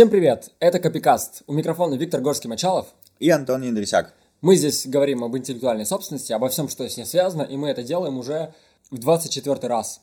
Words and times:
Всем 0.00 0.08
привет! 0.08 0.48
Это 0.60 0.78
Копикаст. 0.78 1.42
У 1.46 1.52
микрофона 1.52 1.92
Виктор 1.94 2.22
Горский-Мачалов. 2.22 2.86
И 3.18 3.28
Антон 3.28 3.68
Индрисяк. 3.68 4.14
Мы 4.40 4.56
здесь 4.56 4.86
говорим 4.86 5.22
об 5.22 5.36
интеллектуальной 5.36 5.84
собственности, 5.84 6.32
обо 6.32 6.48
всем, 6.48 6.70
что 6.70 6.88
с 6.88 6.96
ней 6.96 7.04
связано, 7.04 7.42
и 7.42 7.54
мы 7.58 7.68
это 7.68 7.82
делаем 7.82 8.16
уже 8.16 8.54
в 8.90 8.96
24 8.96 9.58
раз. 9.68 10.00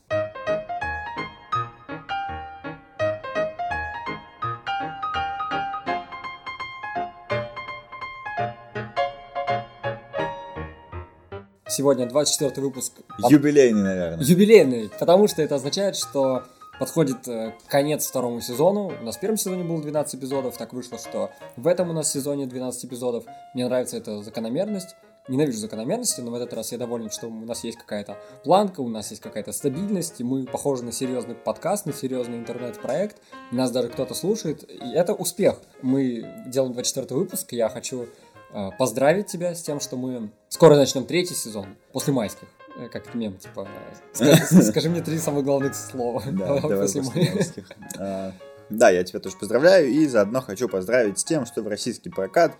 Сегодня 11.67 12.05
24 12.05 12.61
выпуск. 12.61 12.93
Юбилейный, 13.27 13.81
наверное. 13.81 14.23
Юбилейный, 14.23 14.91
потому 14.99 15.27
что 15.27 15.41
это 15.41 15.55
означает, 15.55 15.95
что 15.95 16.43
подходит 16.79 17.27
э, 17.27 17.53
конец 17.67 18.07
второму 18.07 18.41
сезону. 18.41 18.91
У 18.99 19.03
нас 19.03 19.17
в 19.17 19.19
первом 19.19 19.37
сезоне 19.37 19.63
было 19.63 19.81
12 19.81 20.15
эпизодов, 20.15 20.57
так 20.57 20.73
вышло, 20.73 20.97
что 20.97 21.31
в 21.55 21.67
этом 21.67 21.89
у 21.89 21.93
нас 21.93 22.11
сезоне 22.11 22.45
12 22.45 22.85
эпизодов. 22.85 23.25
Мне 23.53 23.65
нравится 23.65 23.97
эта 23.97 24.21
закономерность. 24.21 24.95
Ненавижу 25.27 25.57
закономерности, 25.57 26.21
но 26.21 26.31
в 26.31 26.35
этот 26.35 26.53
раз 26.53 26.71
я 26.71 26.77
доволен, 26.77 27.11
что 27.11 27.27
у 27.27 27.45
нас 27.45 27.61
есть 27.65 27.77
какая-то 27.77 28.17
планка, 28.45 28.79
у 28.79 28.87
нас 28.87 29.09
есть 29.09 29.21
какая-то 29.21 29.51
стабильность, 29.51 30.21
и 30.21 30.23
мы 30.23 30.45
похожи 30.45 30.83
на 30.83 30.93
серьезный 30.93 31.35
подкаст, 31.35 31.85
на 31.85 31.91
серьезный 31.91 32.37
интернет-проект. 32.37 33.17
Нас 33.51 33.71
даже 33.71 33.89
кто-то 33.89 34.13
слушает, 34.13 34.63
и 34.63 34.93
это 34.93 35.13
успех. 35.13 35.59
Мы 35.81 36.45
делаем 36.47 36.71
24 36.71 37.19
выпуск, 37.19 37.51
я 37.51 37.67
хочу 37.67 38.07
э, 38.53 38.69
поздравить 38.79 39.27
тебя 39.27 39.53
с 39.53 39.61
тем, 39.61 39.81
что 39.81 39.97
мы 39.97 40.31
скоро 40.47 40.77
начнем 40.77 41.03
третий 41.03 41.35
сезон, 41.35 41.75
после 41.91 42.13
майских. 42.13 42.47
Э, 42.77 42.89
как 42.89 43.13
мем, 43.15 43.37
типа, 43.37 43.67
скажи, 44.13 44.63
скажи 44.63 44.89
мне 44.89 45.01
три 45.01 45.17
самых 45.17 45.43
главных 45.43 45.75
слова. 45.75 46.21
Да, 46.31 46.59
давай 46.61 46.77
после 46.77 47.01
майских. 47.01 47.65
А, 47.97 48.33
да, 48.69 48.89
я 48.89 49.03
тебя 49.03 49.19
тоже 49.19 49.35
поздравляю, 49.37 49.89
и 49.89 50.05
заодно 50.05 50.41
хочу 50.41 50.69
поздравить 50.69 51.19
с 51.19 51.23
тем, 51.23 51.45
что 51.45 51.63
в 51.63 51.67
российский 51.67 52.09
прокат 52.09 52.53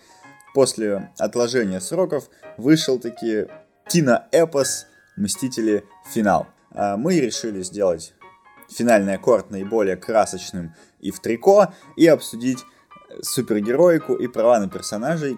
после 0.53 1.11
отложения 1.19 1.79
сроков 1.79 2.29
вышел 2.57 2.99
таки 2.99 3.47
киноэпос 3.87 4.87
«Мстители. 5.17 5.85
Финал». 6.11 6.47
А, 6.71 6.97
мы 6.97 7.19
решили 7.19 7.61
сделать 7.61 8.13
финальный 8.69 9.15
аккорд 9.15 9.51
наиболее 9.51 9.97
красочным 9.97 10.73
и 10.99 11.11
в 11.11 11.19
трико, 11.19 11.73
и 11.95 12.07
обсудить 12.07 12.59
супергероику 13.21 14.15
и 14.15 14.27
права 14.27 14.59
на 14.59 14.67
персонажей 14.67 15.37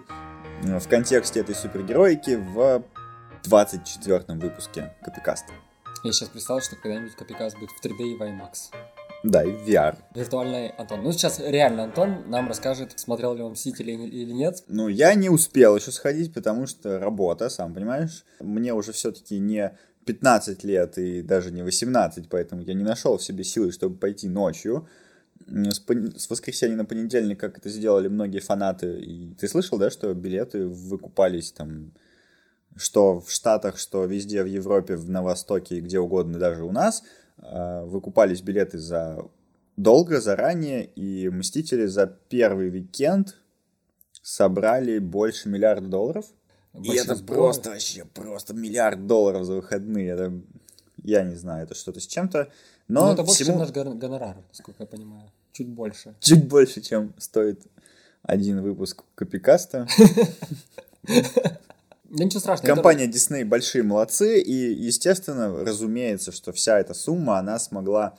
в 0.62 0.88
контексте 0.88 1.40
этой 1.40 1.54
супергероики 1.54 2.36
в 2.36 2.82
24 3.44 4.38
выпуске 4.38 4.92
Копикаста. 5.02 5.52
Я 6.04 6.12
сейчас 6.12 6.28
представил, 6.28 6.60
что 6.60 6.76
когда-нибудь 6.76 7.14
Копикаст 7.14 7.58
будет 7.58 7.70
в 7.70 7.84
3D 7.84 8.12
и 8.12 8.16
в 8.16 8.22
IMAX. 8.22 8.70
Да, 9.22 9.44
и 9.44 9.50
в 9.50 9.68
VR. 9.68 9.96
Виртуальный 10.14 10.68
Антон. 10.68 11.02
Ну, 11.02 11.12
сейчас 11.12 11.40
реально 11.40 11.84
Антон 11.84 12.30
нам 12.30 12.48
расскажет, 12.48 12.98
смотрел 12.98 13.34
ли 13.34 13.42
он 13.42 13.52
Мстители 13.52 13.92
или 13.92 14.32
нет. 14.32 14.64
Ну, 14.66 14.88
я 14.88 15.14
не 15.14 15.28
успел 15.28 15.76
еще 15.76 15.90
сходить, 15.90 16.32
потому 16.32 16.66
что 16.66 16.98
работа, 16.98 17.50
сам 17.50 17.74
понимаешь. 17.74 18.24
Мне 18.40 18.72
уже 18.72 18.92
все-таки 18.92 19.38
не 19.38 19.76
15 20.06 20.64
лет 20.64 20.96
и 20.96 21.22
даже 21.22 21.50
не 21.50 21.62
18, 21.62 22.28
поэтому 22.30 22.62
я 22.62 22.74
не 22.74 22.84
нашел 22.84 23.18
в 23.18 23.22
себе 23.22 23.44
силы, 23.44 23.72
чтобы 23.72 23.96
пойти 23.96 24.28
ночью. 24.28 24.88
С, 25.46 25.80
пон... 25.80 26.18
с 26.18 26.30
воскресенья 26.30 26.76
на 26.76 26.84
понедельник, 26.84 27.38
как 27.38 27.58
это 27.58 27.68
сделали 27.68 28.08
многие 28.08 28.40
фанаты. 28.40 29.00
И 29.00 29.34
ты 29.34 29.48
слышал, 29.48 29.78
да, 29.78 29.90
что 29.90 30.14
билеты 30.14 30.66
выкупались 30.66 31.52
там 31.52 31.92
что 32.76 33.20
в 33.20 33.30
Штатах, 33.30 33.78
что 33.78 34.04
везде 34.04 34.42
в 34.42 34.46
Европе, 34.46 34.96
на 34.96 35.22
Востоке 35.22 35.78
и 35.78 35.80
где 35.80 35.98
угодно, 35.98 36.38
даже 36.38 36.64
у 36.64 36.72
нас, 36.72 37.02
а, 37.38 37.84
выкупались 37.84 38.42
билеты 38.42 38.78
за 38.78 39.24
долго, 39.76 40.20
заранее, 40.20 40.84
и 40.84 41.28
«Мстители» 41.28 41.86
за 41.86 42.06
первый 42.06 42.70
уикенд 42.70 43.36
собрали 44.22 44.98
больше 44.98 45.48
миллиарда 45.48 45.88
долларов. 45.88 46.26
и 46.74 46.94
это 46.94 47.14
сборы. 47.14 47.38
просто 47.38 47.70
вообще, 47.70 48.04
просто 48.04 48.54
миллиард 48.54 49.06
долларов 49.06 49.44
за 49.44 49.54
выходные. 49.54 50.10
Это, 50.10 50.32
я 51.02 51.22
не 51.22 51.34
знаю, 51.34 51.64
это 51.64 51.74
что-то 51.74 52.00
с 52.00 52.06
чем-то. 52.06 52.50
Но, 52.88 53.06
Но 53.06 53.12
это 53.12 53.22
больше, 53.22 53.44
всему... 53.44 53.58
чем 53.64 53.84
наш 53.84 53.94
гонорар, 53.96 54.36
насколько 54.48 54.82
я 54.82 54.86
понимаю. 54.86 55.30
Чуть 55.52 55.68
больше. 55.68 56.14
Чуть 56.20 56.46
больше, 56.46 56.80
чем 56.80 57.14
стоит 57.18 57.62
один 58.22 58.60
выпуск 58.62 59.04
Копикаста. 59.14 59.88
Да 62.10 62.24
ничего 62.24 62.40
страшного. 62.40 62.74
Компания 62.74 63.04
это... 63.04 63.16
Disney 63.16 63.44
большие 63.44 63.84
молодцы, 63.84 64.40
и, 64.40 64.52
естественно, 64.52 65.64
разумеется, 65.64 66.32
что 66.32 66.52
вся 66.52 66.78
эта 66.78 66.92
сумма, 66.92 67.38
она 67.38 67.58
смогла 67.58 68.18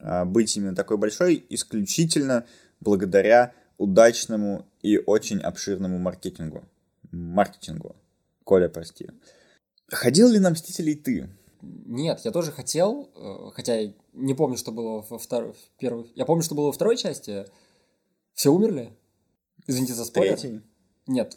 а, 0.00 0.24
быть 0.24 0.56
именно 0.56 0.74
такой 0.74 0.96
большой 0.96 1.46
исключительно 1.48 2.46
благодаря 2.80 3.52
удачному 3.78 4.66
и 4.82 4.98
очень 4.98 5.38
обширному 5.38 5.98
маркетингу. 5.98 6.64
Маркетингу. 7.12 7.94
Коля, 8.42 8.68
прости. 8.68 9.08
Ходил 9.88 10.28
ли 10.28 10.40
на 10.40 10.50
Мстителей 10.50 10.96
ты? 10.96 11.30
Нет, 11.62 12.20
я 12.24 12.30
тоже 12.32 12.52
хотел, 12.52 13.10
э, 13.14 13.50
хотя 13.52 13.76
я 13.76 13.92
не 14.12 14.34
помню, 14.34 14.56
что 14.56 14.72
было 14.72 15.04
во 15.08 15.18
второй, 15.18 15.52
в 15.52 15.78
первой... 15.78 16.10
Я 16.14 16.24
помню, 16.24 16.42
что 16.42 16.54
было 16.54 16.66
во 16.66 16.72
второй 16.72 16.96
части. 16.96 17.46
Все 18.34 18.52
умерли? 18.52 18.92
Извините 19.66 19.94
за 19.94 20.04
спойлер. 20.04 20.38
Третий? 20.38 20.60
Нет, 21.06 21.36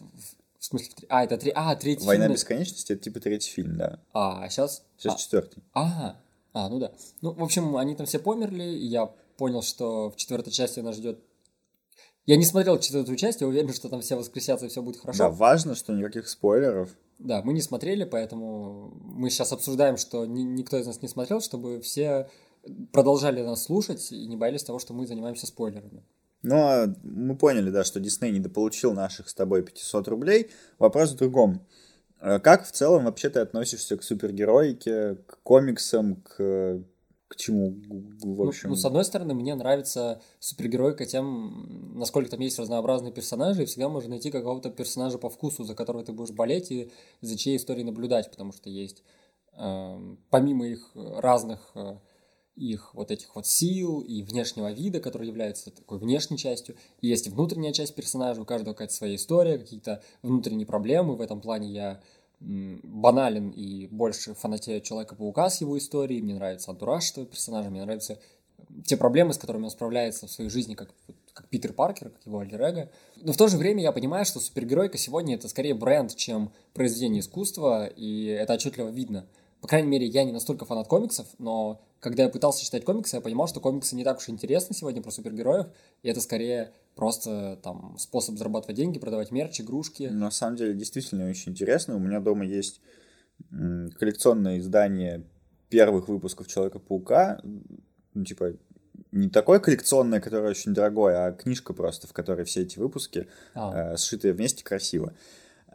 в 0.61 0.65
смысле, 0.65 0.93
а, 1.09 1.23
это 1.23 1.39
три... 1.39 1.51
а, 1.55 1.75
третий 1.75 2.05
Война 2.05 2.25
фильм. 2.25 2.35
бесконечности 2.35 2.93
это 2.93 3.01
типа 3.01 3.19
третий 3.19 3.49
фильм, 3.49 3.77
да. 3.77 3.99
А, 4.13 4.47
сейчас. 4.47 4.83
Сейчас 4.95 5.15
а... 5.15 5.17
четвертый. 5.17 5.63
Ага. 5.73 6.21
А, 6.53 6.69
ну 6.69 6.77
да. 6.77 6.91
Ну, 7.21 7.31
в 7.31 7.43
общем, 7.43 7.77
они 7.77 7.95
там 7.95 8.05
все 8.05 8.19
померли, 8.19 8.63
и 8.63 8.85
я 8.85 9.07
понял, 9.37 9.63
что 9.63 10.11
в 10.11 10.15
четвертой 10.17 10.53
части 10.53 10.79
нас 10.79 10.97
ждет. 10.97 11.19
Я 12.27 12.37
не 12.37 12.45
смотрел 12.45 12.79
четвертую 12.79 13.17
часть, 13.17 13.41
я 13.41 13.47
уверен, 13.47 13.73
что 13.73 13.89
там 13.89 14.01
все 14.01 14.15
воскресятся 14.15 14.67
и 14.67 14.69
все 14.69 14.83
будет 14.83 15.01
хорошо. 15.01 15.17
Да, 15.17 15.29
важно, 15.31 15.73
что 15.73 15.93
никаких 15.93 16.29
спойлеров. 16.29 16.91
Да, 17.17 17.41
мы 17.41 17.53
не 17.53 17.61
смотрели, 17.61 18.03
поэтому 18.03 18.91
мы 19.01 19.31
сейчас 19.31 19.51
обсуждаем, 19.51 19.97
что 19.97 20.27
ни, 20.27 20.43
никто 20.43 20.77
из 20.77 20.85
нас 20.85 21.01
не 21.01 21.07
смотрел, 21.07 21.41
чтобы 21.41 21.81
все 21.81 22.29
продолжали 22.93 23.41
нас 23.41 23.63
слушать 23.63 24.11
и 24.11 24.27
не 24.27 24.37
боялись 24.37 24.63
того, 24.63 24.77
что 24.77 24.93
мы 24.93 25.07
занимаемся 25.07 25.47
спойлерами. 25.47 26.03
Но 26.43 26.55
ну, 26.55 26.61
а 26.61 26.95
мы 27.03 27.35
поняли, 27.35 27.69
да, 27.69 27.83
что 27.83 27.99
Дисней 27.99 28.31
недополучил 28.31 28.93
наших 28.93 29.29
с 29.29 29.33
тобой 29.33 29.63
500 29.63 30.07
рублей. 30.07 30.49
Вопрос 30.79 31.11
в 31.11 31.17
другом. 31.17 31.65
Э, 32.19 32.39
как 32.39 32.65
в 32.65 32.71
целом 32.71 33.05
вообще 33.05 33.29
ты 33.29 33.39
относишься 33.39 33.97
к 33.97 34.03
супергероике, 34.03 35.15
к 35.27 35.39
комиксам, 35.43 36.15
к 36.15 36.83
к 37.31 37.37
чему, 37.37 37.69
в 37.69 38.25
ну, 38.25 38.47
общем? 38.49 38.69
Ну, 38.69 38.75
ну, 38.75 38.75
с 38.75 38.83
одной 38.83 39.05
стороны, 39.05 39.33
мне 39.33 39.55
нравится 39.55 40.21
супергеройка 40.39 41.05
тем, 41.05 41.93
насколько 41.97 42.29
там 42.29 42.41
есть 42.41 42.59
разнообразные 42.59 43.13
персонажи, 43.13 43.63
и 43.63 43.65
всегда 43.65 43.87
можно 43.87 44.09
найти 44.09 44.31
какого-то 44.31 44.69
персонажа 44.69 45.17
по 45.17 45.29
вкусу, 45.29 45.63
за 45.63 45.73
которого 45.73 46.03
ты 46.03 46.11
будешь 46.11 46.35
болеть 46.35 46.71
и 46.71 46.91
за 47.21 47.37
чьей 47.37 47.55
историей 47.55 47.85
наблюдать, 47.85 48.29
потому 48.29 48.51
что 48.51 48.69
есть, 48.69 49.01
э, 49.57 50.15
помимо 50.29 50.67
их 50.67 50.91
разных 50.93 51.71
э, 51.75 51.95
их 52.55 52.93
вот 52.93 53.11
этих 53.11 53.35
вот 53.35 53.47
сил 53.47 54.01
и 54.01 54.23
внешнего 54.23 54.71
вида, 54.71 54.99
который 54.99 55.27
является 55.27 55.71
такой 55.71 55.99
внешней 55.99 56.37
частью. 56.37 56.75
И 57.01 57.07
есть 57.07 57.27
внутренняя 57.27 57.73
часть 57.73 57.95
персонажа, 57.95 58.41
у 58.41 58.45
каждого 58.45 58.73
какая-то 58.73 58.93
своя 58.93 59.15
история, 59.15 59.57
какие-то 59.57 60.03
внутренние 60.21 60.67
проблемы. 60.67 61.15
В 61.15 61.21
этом 61.21 61.41
плане 61.41 61.69
я 61.69 62.01
банален 62.39 63.49
и 63.51 63.87
больше 63.87 64.33
фанатею 64.33 64.81
Человека-паука 64.81 65.49
с 65.49 65.61
его 65.61 65.77
историей. 65.77 66.21
Мне 66.21 66.35
нравится 66.35 66.71
антураж 66.71 67.11
этого 67.11 67.25
персонажа, 67.25 67.69
мне 67.69 67.83
нравятся 67.83 68.19
те 68.85 68.97
проблемы, 68.97 69.33
с 69.33 69.37
которыми 69.37 69.65
он 69.65 69.69
справляется 69.69 70.27
в 70.27 70.31
своей 70.31 70.49
жизни, 70.49 70.75
как, 70.75 70.89
как 71.33 71.47
Питер 71.49 71.73
Паркер, 71.73 72.09
как 72.09 72.25
его 72.25 72.39
альтер 72.39 72.89
Но 73.17 73.33
в 73.33 73.37
то 73.37 73.47
же 73.47 73.57
время 73.57 73.83
я 73.83 73.91
понимаю, 73.91 74.25
что 74.25 74.39
супергеройка 74.39 74.97
сегодня 74.97 75.35
это 75.35 75.47
скорее 75.49 75.73
бренд, 75.73 76.15
чем 76.15 76.51
произведение 76.73 77.19
искусства, 77.19 77.87
и 77.87 78.25
это 78.25 78.53
отчетливо 78.53 78.89
видно. 78.89 79.25
По 79.61 79.67
крайней 79.67 79.89
мере, 79.89 80.07
я 80.07 80.23
не 80.23 80.31
настолько 80.31 80.65
фанат 80.65 80.87
комиксов, 80.87 81.27
но 81.37 81.81
когда 82.01 82.23
я 82.23 82.29
пытался 82.29 82.65
читать 82.65 82.83
комиксы, 82.83 83.15
я 83.15 83.21
понимал, 83.21 83.47
что 83.47 83.59
комиксы 83.59 83.95
не 83.95 84.03
так 84.03 84.17
уж 84.17 84.27
интересны 84.27 84.75
сегодня 84.75 85.01
про 85.01 85.11
супергероев, 85.11 85.67
и 86.01 86.09
это 86.09 86.19
скорее 86.19 86.73
просто 86.95 87.59
там 87.63 87.95
способ 87.99 88.37
зарабатывать 88.37 88.75
деньги, 88.75 88.99
продавать 88.99 89.31
мерч, 89.31 89.61
игрушки. 89.61 90.03
На 90.03 90.31
самом 90.31 90.57
деле, 90.57 90.73
действительно 90.73 91.29
очень 91.29 91.51
интересно. 91.51 91.95
У 91.95 91.99
меня 91.99 92.19
дома 92.19 92.43
есть 92.43 92.81
коллекционное 93.49 94.59
издание 94.59 95.23
первых 95.69 96.09
выпусков 96.09 96.47
Человека-паука, 96.47 97.39
ну, 98.13 98.25
типа, 98.25 98.53
не 99.11 99.29
такое 99.29 99.59
коллекционное, 99.59 100.19
которое 100.19 100.49
очень 100.49 100.73
дорогое, 100.73 101.27
а 101.27 101.31
книжка 101.31 101.73
просто, 101.73 102.07
в 102.07 102.13
которой 102.13 102.45
все 102.45 102.61
эти 102.61 102.79
выпуски 102.79 103.27
а. 103.53 103.93
э, 103.93 103.97
сшитые 103.97 104.33
вместе 104.33 104.63
красиво. 104.63 105.13
А, 105.13 105.15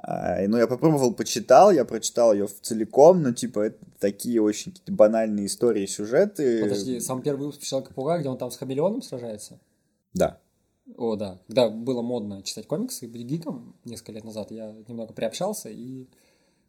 ну, 0.03 0.57
я 0.59 0.67
попробовал, 0.67 1.15
почитал, 1.15 1.71
я 1.71 1.85
прочитал 1.85 2.33
ее 2.33 2.47
целиком, 2.47 3.23
но, 3.23 3.33
типа, 3.33 3.61
это 3.61 3.79
такие 3.99 4.43
очень 4.43 4.73
какие-то 4.73 4.93
банальные 4.93 5.47
истории, 5.47 5.87
сюжеты. 5.87 6.63
Подожди, 6.63 7.01
сам 7.01 7.23
первый 7.23 7.47
выпуск 7.47 7.63
Человека-паука, 7.63 8.19
где 8.19 8.29
он 8.29 8.39
там 8.39 8.51
с 8.51 8.57
хамелеоном 8.57 9.03
сражается? 9.03 9.59
Да. 10.13 10.39
О, 10.97 11.17
да. 11.17 11.41
Когда 11.47 11.69
было 11.69 12.03
модно 12.03 12.43
читать 12.43 12.67
комиксы 12.67 13.07
и 13.07 13.09
быть 13.09 13.23
гиком 13.23 13.75
несколько 13.85 14.13
лет 14.13 14.25
назад, 14.25 14.51
я 14.51 14.75
немного 14.87 15.13
приобщался, 15.13 15.69
и, 15.71 16.07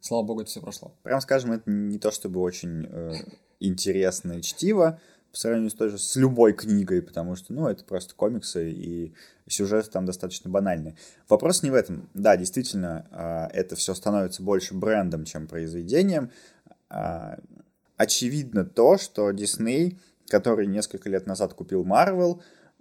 слава 0.00 0.22
богу, 0.24 0.40
это 0.40 0.50
все 0.50 0.60
прошло. 0.60 0.92
Прям 1.02 1.20
скажем, 1.20 1.52
это 1.52 1.70
не 1.70 1.98
то 1.98 2.10
чтобы 2.10 2.40
очень 2.40 2.86
э, 2.90 3.12
интересное 3.60 4.40
чтиво, 4.40 5.00
по 5.32 5.38
сравнению 5.38 5.70
с 5.70 5.74
той 5.74 5.90
же, 5.90 5.98
с 5.98 6.16
любой 6.16 6.52
книгой, 6.52 7.02
потому 7.02 7.36
что, 7.36 7.52
ну, 7.52 7.68
это 7.68 7.84
просто 7.84 8.14
комиксы, 8.14 8.70
и 8.70 9.14
сюжет 9.46 9.90
там 9.90 10.06
достаточно 10.06 10.50
банальный. 10.50 10.96
Вопрос 11.28 11.62
не 11.62 11.70
в 11.70 11.74
этом. 11.74 12.08
Да, 12.14 12.36
действительно, 12.36 13.06
а, 13.10 13.48
это 13.52 13.76
все 13.76 13.94
становится 13.94 14.42
больше 14.42 14.74
брендом, 14.74 15.24
чем 15.24 15.46
произведением. 15.46 16.30
А, 16.88 17.38
очевидно 17.96 18.64
то, 18.64 18.98
что 18.98 19.30
Дисней, 19.32 19.98
который 20.28 20.66
несколько 20.66 21.08
лет 21.08 21.26
назад 21.26 21.54
купил 21.54 21.84
Marvel, 21.84 22.40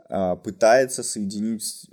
а, 0.09 0.35
пытается 0.35 1.03
соединить, 1.03 1.89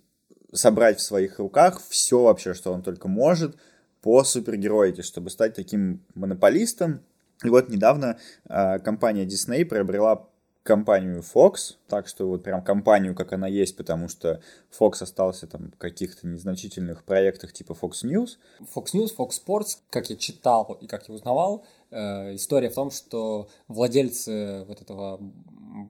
собрать 0.53 0.99
в 0.99 1.03
своих 1.03 1.39
руках 1.39 1.83
все 1.89 2.23
вообще, 2.23 2.55
что 2.55 2.73
он 2.73 2.83
только 2.83 3.09
может 3.09 3.57
по 4.03 4.23
супергероике, 4.23 5.03
чтобы 5.03 5.31
стать 5.31 5.55
таким 5.55 6.05
монополистом. 6.15 7.01
И 7.43 7.49
вот 7.49 7.69
недавно 7.69 8.19
компания 8.45 9.27
Disney 9.27 9.65
приобрела 9.65 10.29
компанию 10.65 11.23
Fox, 11.23 11.77
так 11.89 12.09
что 12.09 12.27
вот 12.27 12.43
прям 12.43 12.65
компанию, 12.65 13.15
как 13.15 13.35
она 13.35 13.47
есть, 13.47 13.77
потому 13.77 14.09
что 14.09 14.41
Fox 14.77 15.03
остался 15.03 15.47
там 15.47 15.71
в 15.71 15.77
каких-то 15.77 16.27
незначительных 16.27 17.05
проектах 17.05 17.53
типа 17.53 17.77
Fox 17.81 18.03
News. 18.03 18.39
Fox 18.75 18.95
News, 18.95 19.11
Fox 19.17 19.33
Sports, 19.47 19.79
как 19.91 20.09
я 20.09 20.17
читал 20.17 20.79
и 20.81 20.87
как 20.87 21.07
я 21.09 21.15
узнавал, 21.15 21.67
э, 21.91 22.35
история 22.35 22.71
в 22.71 22.75
том, 22.75 22.91
что 22.91 23.49
владельцы 23.69 24.65
вот 24.67 24.81
этого, 24.81 25.21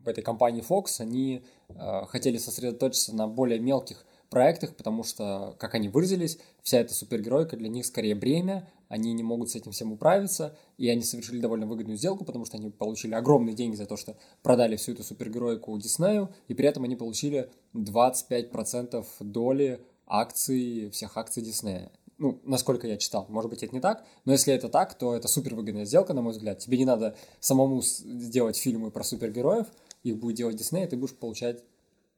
этой 0.05 0.23
компании 0.23 0.65
Fox, 0.69 1.01
они 1.01 1.45
э, 1.69 2.07
хотели 2.09 2.37
сосредоточиться 2.37 3.15
на 3.15 3.29
более 3.29 3.61
мелких 3.61 4.05
проектах, 4.29 4.75
потому 4.75 5.05
что, 5.05 5.55
как 5.61 5.75
они 5.75 5.89
выразились, 5.89 6.39
вся 6.65 6.81
эта 6.81 6.93
супергеройка 6.93 7.57
для 7.57 7.69
них 7.69 7.87
скорее 7.87 8.17
бремя, 8.17 8.69
они 8.89 9.13
не 9.13 9.23
могут 9.23 9.51
с 9.51 9.57
этим 9.57 9.73
всем 9.73 9.93
управиться, 9.93 10.57
и 10.79 10.89
они 10.89 11.03
совершили 11.03 11.41
довольно 11.41 11.67
выгодную 11.67 11.97
сделку, 11.97 12.25
потому 12.25 12.45
что 12.45 12.57
они 12.57 12.71
получили 12.71 13.15
огромные 13.15 13.55
деньги 13.55 13.77
за 13.77 13.87
то, 13.87 13.97
что 13.97 14.17
продали 14.43 14.77
всю 14.77 14.93
эту 14.93 15.03
супергеройку 15.03 15.77
Диснею, 15.79 16.35
и 16.49 16.55
при 16.55 16.67
этом 16.67 16.85
они 16.85 16.97
получили 16.97 17.51
25% 17.75 19.05
доли 19.21 19.81
акций, 20.07 20.91
всех 20.91 21.17
акций 21.17 21.43
Диснея. 21.43 21.91
Ну, 22.19 22.41
насколько 22.45 22.87
я 22.87 22.97
читал, 22.97 23.27
может 23.29 23.51
быть, 23.51 23.63
это 23.63 23.75
не 23.75 23.81
так, 23.81 24.05
но 24.25 24.33
если 24.33 24.55
это 24.55 24.69
так, 24.69 24.95
то 24.95 25.17
это 25.17 25.27
супер 25.27 25.55
выгодная 25.55 25.85
сделка, 25.85 26.15
на 26.15 26.23
мой 26.23 26.33
взгляд. 26.33 26.59
Тебе 26.61 26.79
не 26.79 26.85
надо 26.85 27.17
самому 27.41 27.83
сделать 27.83 28.57
фильмы 28.57 28.91
про 28.91 29.03
супергероев, 29.03 29.67
их 30.05 30.19
будет 30.19 30.37
делать 30.37 30.57
Дисней, 30.57 30.85
и 30.85 30.87
ты 30.87 30.97
будешь 30.97 31.17
получать, 31.17 31.65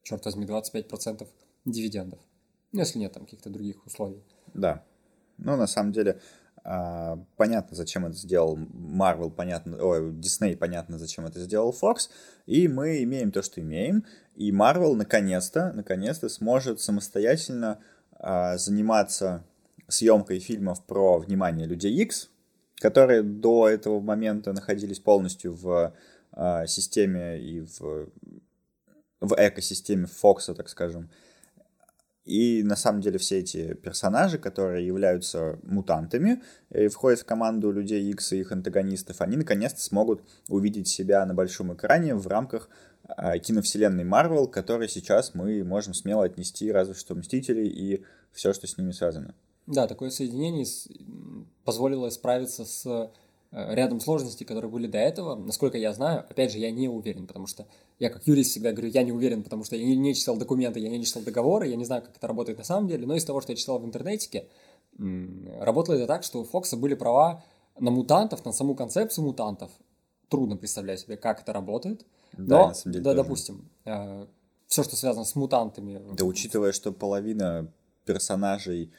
черт 0.03 0.25
возьми, 0.25 0.45
25% 0.45 1.27
дивидендов. 1.65 2.19
Ну, 2.73 2.81
если 2.81 2.99
нет 2.99 3.13
там 3.13 3.25
каких-то 3.25 3.49
других 3.49 3.87
условий. 3.87 4.23
Да. 4.53 4.85
Ну, 5.39 5.57
на 5.57 5.67
самом 5.67 5.93
деле, 5.93 6.21
а, 6.69 7.17
понятно, 7.37 7.77
зачем 7.77 8.07
это 8.07 8.17
сделал 8.17 8.59
Marvel, 8.59 9.31
понятно, 9.31 9.77
ой, 9.81 10.11
Disney, 10.11 10.57
понятно, 10.57 10.99
зачем 10.99 11.25
это 11.25 11.39
сделал 11.39 11.73
Fox, 11.73 12.11
и 12.47 12.67
мы 12.67 13.05
имеем 13.05 13.31
то, 13.31 13.41
что 13.41 13.61
имеем, 13.61 14.05
и 14.35 14.51
Marvel 14.51 14.97
наконец-то, 14.97 15.73
наконец-то 15.73 16.29
сможет 16.29 16.81
самостоятельно 16.81 17.79
а, 18.19 18.57
заниматься 18.57 19.45
съемкой 19.87 20.41
фильмов 20.41 20.85
про 20.85 21.19
внимание 21.19 21.69
людей 21.69 21.95
X, 22.03 22.31
которые 22.81 23.23
до 23.23 23.69
этого 23.69 24.01
момента 24.01 24.53
находились 24.53 24.99
полностью 24.99 25.55
в 25.55 25.95
а, 26.33 26.67
системе 26.67 27.41
и 27.41 27.61
в, 27.61 28.09
в 29.21 29.35
экосистеме 29.37 30.07
Фокса, 30.07 30.53
так 30.53 30.69
скажем. 30.69 31.11
И 32.27 32.63
на 32.65 32.77
самом 32.77 33.01
деле 33.01 33.19
все 33.19 33.39
эти 33.39 33.75
персонажи, 33.75 34.39
которые 34.39 34.87
являются 34.87 35.59
мутантами 35.63 36.43
и 36.71 36.89
входят 36.89 37.21
в 37.21 37.25
команду 37.25 37.71
людей 37.71 38.11
X 38.11 38.33
и 38.33 38.41
их 38.41 38.53
антагонистов, 38.53 39.21
они 39.21 39.37
наконец-то 39.37 39.81
смогут 39.81 40.23
увидеть 40.49 40.89
себя 40.89 41.25
на 41.25 41.35
большом 41.35 41.73
экране 41.73 42.17
в 42.17 42.27
рамках 42.27 42.69
э, 43.17 43.39
киновселенной 43.39 44.05
Марвел, 44.05 44.49
которой 44.49 44.89
сейчас 44.89 45.35
мы 45.35 45.63
можем 45.63 45.95
смело 45.95 46.25
отнести 46.25 46.71
разве 46.73 46.95
что 46.95 47.15
Мстителей 47.15 47.69
и 47.69 48.05
все, 48.33 48.53
что 48.53 48.67
с 48.67 48.77
ними 48.77 48.91
связано. 48.91 49.35
Да, 49.69 49.87
такое 49.87 50.11
соединение 50.11 50.67
позволило 51.65 52.11
справиться 52.11 52.65
с 52.65 53.11
Э, 53.53 53.75
рядом 53.75 54.01
сложностей, 54.01 54.45
которые 54.45 54.71
были 54.71 54.87
до 54.87 54.99
этого. 54.99 55.35
Насколько 55.35 55.79
я 55.79 55.93
знаю, 55.93 56.21
опять 56.21 56.53
же, 56.53 56.59
я 56.59 56.71
не 56.71 56.89
уверен, 56.89 57.27
потому 57.27 57.47
что 57.47 57.67
я 57.99 58.11
как 58.11 58.27
юрист 58.27 58.51
всегда 58.51 58.73
говорю, 58.73 58.89
я 58.89 59.03
не 59.03 59.13
уверен, 59.13 59.43
потому 59.43 59.65
что 59.65 59.77
я 59.77 59.85
не, 59.85 60.15
читал 60.15 60.37
документы, 60.37 60.81
я 60.81 60.89
не 60.89 61.05
читал 61.05 61.23
договоры, 61.23 61.69
я 61.69 61.77
не 61.77 61.85
знаю, 61.85 62.03
как 62.03 62.17
это 62.17 62.27
работает 62.27 62.59
на 62.59 62.65
самом 62.65 62.89
деле, 62.89 63.07
но 63.07 63.15
из 63.15 63.25
того, 63.25 63.41
что 63.41 63.53
я 63.53 63.57
читал 63.57 63.79
в 63.79 63.87
интернете, 63.87 64.49
работало 65.61 65.95
это 65.95 66.07
так, 66.07 66.23
что 66.23 66.41
у 66.41 66.45
Фокса 66.45 66.77
были 66.77 66.95
права 66.95 67.43
на 67.79 67.91
мутантов, 67.91 68.45
на 68.45 68.53
саму 68.53 68.75
концепцию 68.75 69.25
мутантов. 69.25 69.71
Трудно 70.29 70.57
представлять 70.57 71.01
себе, 71.01 71.17
как 71.17 71.43
это 71.43 71.53
работает. 71.53 72.05
Да, 72.37 72.63
но, 72.63 72.69
на 72.69 72.75
самом 72.75 72.93
деле, 72.93 73.05
да, 73.05 73.11
тоже. 73.13 73.23
допустим, 73.23 73.69
э, 73.85 74.27
все, 74.67 74.83
что 74.83 74.97
связано 74.97 75.25
с 75.25 75.35
мутантами. 75.37 76.03
Да, 76.17 76.25
учитывая, 76.25 76.73
что 76.73 76.93
половина 76.93 77.71
персонажей 78.05 78.93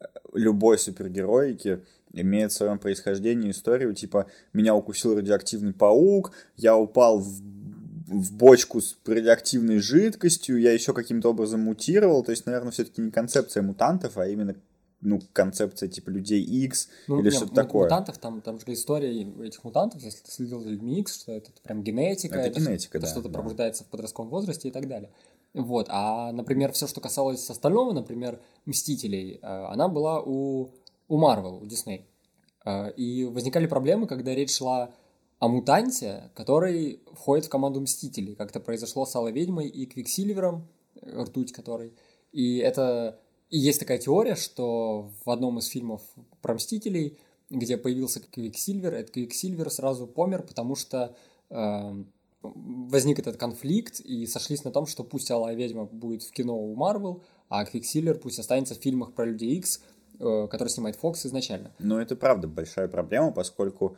э, 0.00 0.04
любой 0.34 0.78
супергероики 0.78 1.84
имеет 2.12 2.52
в 2.52 2.54
своем 2.54 2.78
происхождении 2.78 3.50
историю, 3.50 3.94
типа, 3.94 4.26
меня 4.52 4.74
укусил 4.74 5.16
радиоактивный 5.16 5.72
паук, 5.72 6.32
я 6.56 6.76
упал 6.76 7.18
в, 7.18 7.42
в 8.08 8.32
бочку 8.32 8.80
с 8.80 8.96
радиоактивной 9.06 9.78
жидкостью, 9.78 10.60
я 10.60 10.72
еще 10.72 10.92
каким-то 10.92 11.30
образом 11.30 11.60
мутировал, 11.60 12.22
то 12.24 12.30
есть, 12.30 12.46
наверное, 12.46 12.72
все-таки 12.72 13.00
не 13.00 13.10
концепция 13.10 13.62
мутантов, 13.62 14.16
а 14.16 14.26
именно 14.26 14.56
ну, 15.00 15.20
концепция 15.32 15.88
типа 15.88 16.10
людей 16.10 16.42
X 16.42 16.88
ну, 17.06 17.20
или 17.20 17.30
что-то 17.30 17.54
такое. 17.54 17.84
Мутантов, 17.84 18.18
там, 18.18 18.40
там 18.40 18.58
же 18.58 18.64
история 18.68 19.22
этих 19.44 19.62
мутантов, 19.62 20.02
если 20.02 20.24
ты 20.24 20.30
следил 20.32 20.60
за 20.60 20.70
людьми 20.70 21.00
X, 21.00 21.22
что 21.22 21.32
это 21.32 21.50
прям 21.62 21.84
генетика, 21.84 22.36
это, 22.36 22.48
это 22.48 22.60
генетика, 22.60 22.98
это 22.98 23.06
да, 23.06 23.12
что-то 23.12 23.28
да. 23.28 23.34
пробуждается 23.34 23.84
в 23.84 23.86
подростковом 23.88 24.30
возрасте 24.30 24.68
и 24.68 24.72
так 24.72 24.88
далее. 24.88 25.10
Вот, 25.54 25.86
а, 25.88 26.32
например, 26.32 26.72
все, 26.72 26.86
что 26.86 27.00
касалось 27.00 27.48
остального, 27.48 27.92
например, 27.92 28.40
Мстителей, 28.66 29.38
э, 29.40 29.46
она 29.46 29.88
была 29.88 30.20
у 30.20 30.72
у 31.08 31.18
Marvel, 31.18 31.62
у 31.62 31.66
Disney. 31.66 32.02
А, 32.64 32.88
и 32.88 33.24
возникали 33.24 33.66
проблемы, 33.66 34.06
когда 34.06 34.34
речь 34.34 34.56
шла 34.56 34.90
о 35.38 35.48
мутанте, 35.48 36.30
который 36.34 37.02
входит 37.12 37.46
в 37.46 37.48
команду 37.48 37.80
Мстителей. 37.80 38.34
Как 38.34 38.50
это 38.50 38.60
произошло 38.60 39.06
с 39.06 39.14
Алой 39.14 39.32
Ведьмой 39.32 39.68
и 39.68 39.86
Квиксильвером, 39.86 40.68
э, 41.00 41.22
ртуть 41.22 41.52
которой. 41.52 41.94
И 42.32 42.58
это... 42.58 43.20
И 43.50 43.58
есть 43.58 43.80
такая 43.80 43.98
теория, 43.98 44.34
что 44.34 45.10
в 45.24 45.30
одном 45.30 45.58
из 45.58 45.66
фильмов 45.66 46.02
про 46.42 46.54
Мстителей, 46.54 47.18
где 47.48 47.78
появился 47.78 48.20
Квиксильвер, 48.20 48.92
этот 48.92 49.12
Квиксильвер 49.12 49.70
сразу 49.70 50.06
помер, 50.06 50.42
потому 50.42 50.74
что 50.74 51.16
э, 51.48 52.04
возник 52.42 53.18
этот 53.18 53.38
конфликт, 53.38 54.00
и 54.00 54.26
сошлись 54.26 54.64
на 54.64 54.70
том, 54.70 54.86
что 54.86 55.02
пусть 55.02 55.30
Алая 55.30 55.56
Ведьма 55.56 55.84
будет 55.86 56.24
в 56.24 56.30
кино 56.32 56.58
у 56.58 56.74
Марвел, 56.74 57.22
а 57.48 57.64
Квиксильвер 57.64 58.18
пусть 58.18 58.38
останется 58.38 58.74
в 58.74 58.78
фильмах 58.78 59.14
про 59.14 59.24
Людей 59.24 59.56
Икс, 59.56 59.80
Э, 60.20 60.48
который 60.50 60.68
снимает 60.68 60.96
Фокс 60.96 61.26
изначально. 61.26 61.70
Но 61.78 62.00
это 62.00 62.16
правда 62.16 62.48
большая 62.48 62.88
проблема, 62.88 63.30
поскольку 63.30 63.96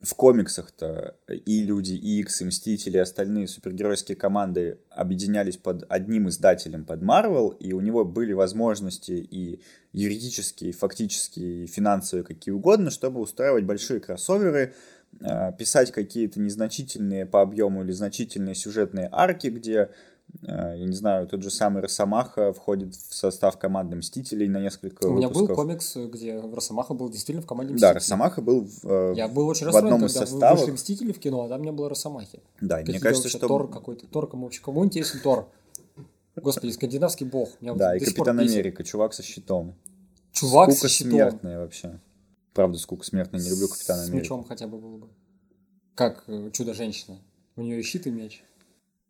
в 0.00 0.14
комиксах-то 0.14 1.16
и 1.28 1.64
Люди 1.64 1.94
Икс, 1.94 2.40
и 2.40 2.44
Мстители, 2.44 2.98
и 2.98 3.00
остальные 3.00 3.48
супергеройские 3.48 4.16
команды 4.16 4.78
объединялись 4.90 5.56
под 5.56 5.84
одним 5.88 6.28
издателем, 6.28 6.84
под 6.84 7.02
Марвел, 7.02 7.48
и 7.48 7.72
у 7.72 7.80
него 7.80 8.04
были 8.04 8.32
возможности 8.32 9.12
и 9.12 9.60
юридические, 9.92 10.70
и 10.70 10.72
фактические, 10.72 11.64
и 11.64 11.66
финансовые, 11.66 12.24
какие 12.24 12.52
угодно, 12.52 12.90
чтобы 12.90 13.20
устраивать 13.20 13.64
большие 13.64 13.98
кроссоверы, 13.98 14.74
э, 15.20 15.52
писать 15.58 15.90
какие-то 15.90 16.38
незначительные 16.38 17.26
по 17.26 17.42
объему 17.42 17.82
или 17.82 17.90
значительные 17.90 18.54
сюжетные 18.54 19.08
арки, 19.10 19.48
где 19.48 19.90
я 20.42 20.84
не 20.84 20.94
знаю, 20.94 21.26
тот 21.26 21.42
же 21.42 21.50
самый 21.50 21.82
Росомаха 21.82 22.52
входит 22.52 22.94
в 22.94 23.14
состав 23.14 23.58
команды 23.58 23.96
Мстителей 23.96 24.48
на 24.48 24.58
несколько 24.58 25.06
У 25.06 25.14
меня 25.14 25.28
выпусков. 25.28 25.48
был 25.48 25.56
комикс, 25.56 25.96
где 25.96 26.40
Росомаха 26.40 26.94
был 26.94 27.08
действительно 27.08 27.42
в 27.42 27.46
команде 27.46 27.74
Мстителей. 27.74 27.90
Да, 27.90 27.94
Росомаха 27.94 28.42
был 28.42 28.66
в, 28.66 28.84
э, 28.84 29.14
Я 29.16 29.28
был 29.28 29.48
очень 29.48 29.70
в 29.70 29.76
одном 29.76 30.04
из 30.06 30.12
составов. 30.12 30.60
вышли 30.60 30.72
Мстители 30.72 31.12
в 31.12 31.18
кино, 31.18 31.42
а 31.42 31.48
там 31.48 31.62
не 31.62 31.72
было 31.72 31.88
Росомахи. 31.88 32.40
Да, 32.60 32.80
мне 32.86 33.00
кажется, 33.00 33.28
что... 33.28 33.46
Тор 33.46 33.70
какой-то, 33.70 34.06
Тор, 34.06 34.28
кому 34.28 34.44
вообще, 34.44 34.62
кому 34.62 34.84
интересен 34.84 35.20
Тор? 35.20 35.48
Господи, 36.36 36.70
скандинавский 36.72 37.26
бог. 37.26 37.50
Меня 37.60 37.74
да, 37.74 37.96
и 37.96 38.00
Капитан 38.00 38.38
Америка, 38.38 38.84
чувак 38.84 39.14
со 39.14 39.22
щитом. 39.22 39.74
Чувак 40.32 40.70
скука 40.70 40.80
со 40.80 40.88
щитом. 40.88 41.12
смертная 41.12 41.58
вообще. 41.58 42.00
Правда, 42.54 42.78
скука 42.78 43.04
смертная, 43.04 43.40
не 43.40 43.50
люблю 43.50 43.68
Капитана 43.68 44.02
Америка. 44.02 44.18
С 44.18 44.22
мечом 44.22 44.44
хотя 44.44 44.66
бы 44.66 44.78
было 44.78 44.98
бы. 44.98 45.08
Как 45.94 46.24
э, 46.28 46.50
Чудо-женщина. 46.52 47.18
У 47.56 47.62
нее 47.62 47.80
и 47.80 47.82
щит, 47.82 48.06
и 48.06 48.10
меч. 48.10 48.44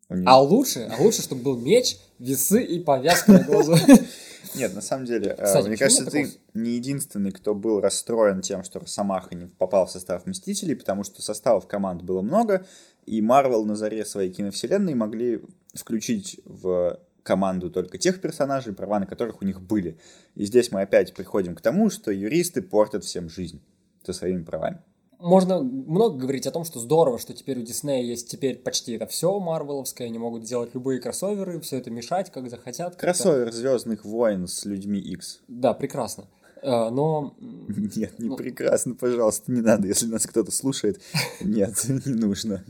Нее... 0.09 0.23
А 0.27 0.41
лучше, 0.41 0.89
а 0.91 1.01
лучше, 1.01 1.21
чтобы 1.21 1.43
был 1.43 1.57
меч, 1.57 1.97
весы 2.17 2.63
и 2.63 2.79
повязка 2.79 3.31
на 3.31 3.43
глазу. 3.43 3.75
Нет, 4.55 4.73
на 4.73 4.81
самом 4.81 5.05
деле, 5.05 5.35
э, 5.37 5.45
Кстати, 5.45 5.67
мне 5.67 5.77
кажется, 5.77 6.05
ты 6.05 6.31
не 6.53 6.71
единственный, 6.71 7.31
кто 7.31 7.53
был 7.53 7.79
расстроен 7.79 8.41
тем, 8.41 8.63
что 8.63 8.79
Росомаха 8.79 9.35
не 9.35 9.45
попал 9.45 9.85
в 9.85 9.91
состав 9.91 10.25
Мстителей, 10.25 10.75
потому 10.75 11.03
что 11.03 11.21
составов 11.21 11.67
команд 11.67 12.01
было 12.01 12.21
много, 12.21 12.65
и 13.05 13.21
Марвел 13.21 13.65
на 13.65 13.75
заре 13.75 14.05
своей 14.05 14.31
киновселенной 14.31 14.95
могли 14.95 15.43
включить 15.73 16.39
в 16.45 16.99
команду 17.23 17.69
только 17.69 17.97
тех 17.97 18.21
персонажей, 18.21 18.73
права 18.73 18.99
на 18.99 19.05
которых 19.05 19.41
у 19.41 19.45
них 19.45 19.61
были. 19.61 19.99
И 20.35 20.45
здесь 20.45 20.71
мы 20.71 20.81
опять 20.81 21.13
приходим 21.13 21.55
к 21.55 21.61
тому, 21.61 21.89
что 21.89 22.11
юристы 22.11 22.61
портят 22.61 23.03
всем 23.03 23.29
жизнь 23.29 23.61
со 24.03 24.13
своими 24.13 24.43
правами. 24.43 24.79
Можно 25.19 25.61
много 25.61 26.17
говорить 26.17 26.47
о 26.47 26.51
том, 26.51 26.63
что 26.63 26.79
здорово, 26.79 27.19
что 27.19 27.33
теперь 27.33 27.59
у 27.59 27.61
Диснея 27.61 28.03
есть 28.03 28.29
теперь 28.29 28.57
почти 28.57 28.93
это 28.93 29.05
все 29.05 29.37
марвеловское, 29.39 30.07
они 30.07 30.17
могут 30.17 30.43
делать 30.43 30.73
любые 30.73 30.99
кроссоверы, 30.99 31.59
все 31.59 31.77
это 31.77 31.91
мешать, 31.91 32.31
как 32.31 32.49
захотят. 32.49 32.95
Кроссовер 32.95 33.51
Звездных 33.51 34.05
войн 34.05 34.47
с 34.47 34.65
людьми 34.65 34.99
X. 34.99 35.41
Да, 35.47 35.73
прекрасно. 35.73 36.25
Э, 36.61 36.89
но... 36.89 37.35
Нет, 37.39 38.17
не 38.17 38.29
ну... 38.29 38.37
прекрасно, 38.37 38.95
пожалуйста, 38.95 39.51
не 39.51 39.61
надо, 39.61 39.87
если 39.87 40.07
нас 40.07 40.25
кто-то 40.25 40.51
слушает. 40.51 41.01
Нет, 41.41 41.75
не 42.05 42.13
нужно. 42.13 42.63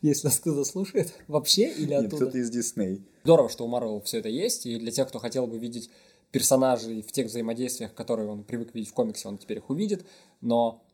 Если 0.00 0.28
нас 0.28 0.38
кто-то 0.38 0.64
слушает, 0.64 1.12
вообще 1.26 1.68
или 1.72 1.92
оттуда? 1.92 2.12
Нет, 2.12 2.22
кто-то 2.22 2.38
из 2.38 2.50
Дисней. 2.50 3.02
Здорово, 3.24 3.48
что 3.48 3.64
у 3.64 3.68
Марвел 3.68 4.00
все 4.02 4.18
это 4.18 4.28
есть, 4.28 4.66
и 4.66 4.78
для 4.78 4.92
тех, 4.92 5.08
кто 5.08 5.18
хотел 5.18 5.48
бы 5.48 5.58
видеть 5.58 5.90
персонажей 6.30 7.02
в 7.02 7.10
тех 7.10 7.26
взаимодействиях, 7.26 7.92
которые 7.94 8.28
он 8.28 8.44
привык 8.44 8.74
видеть 8.74 8.90
в 8.90 8.94
комиксе, 8.94 9.26
он 9.26 9.38
теперь 9.38 9.58
их 9.58 9.70
увидит, 9.70 10.06
но 10.40 10.84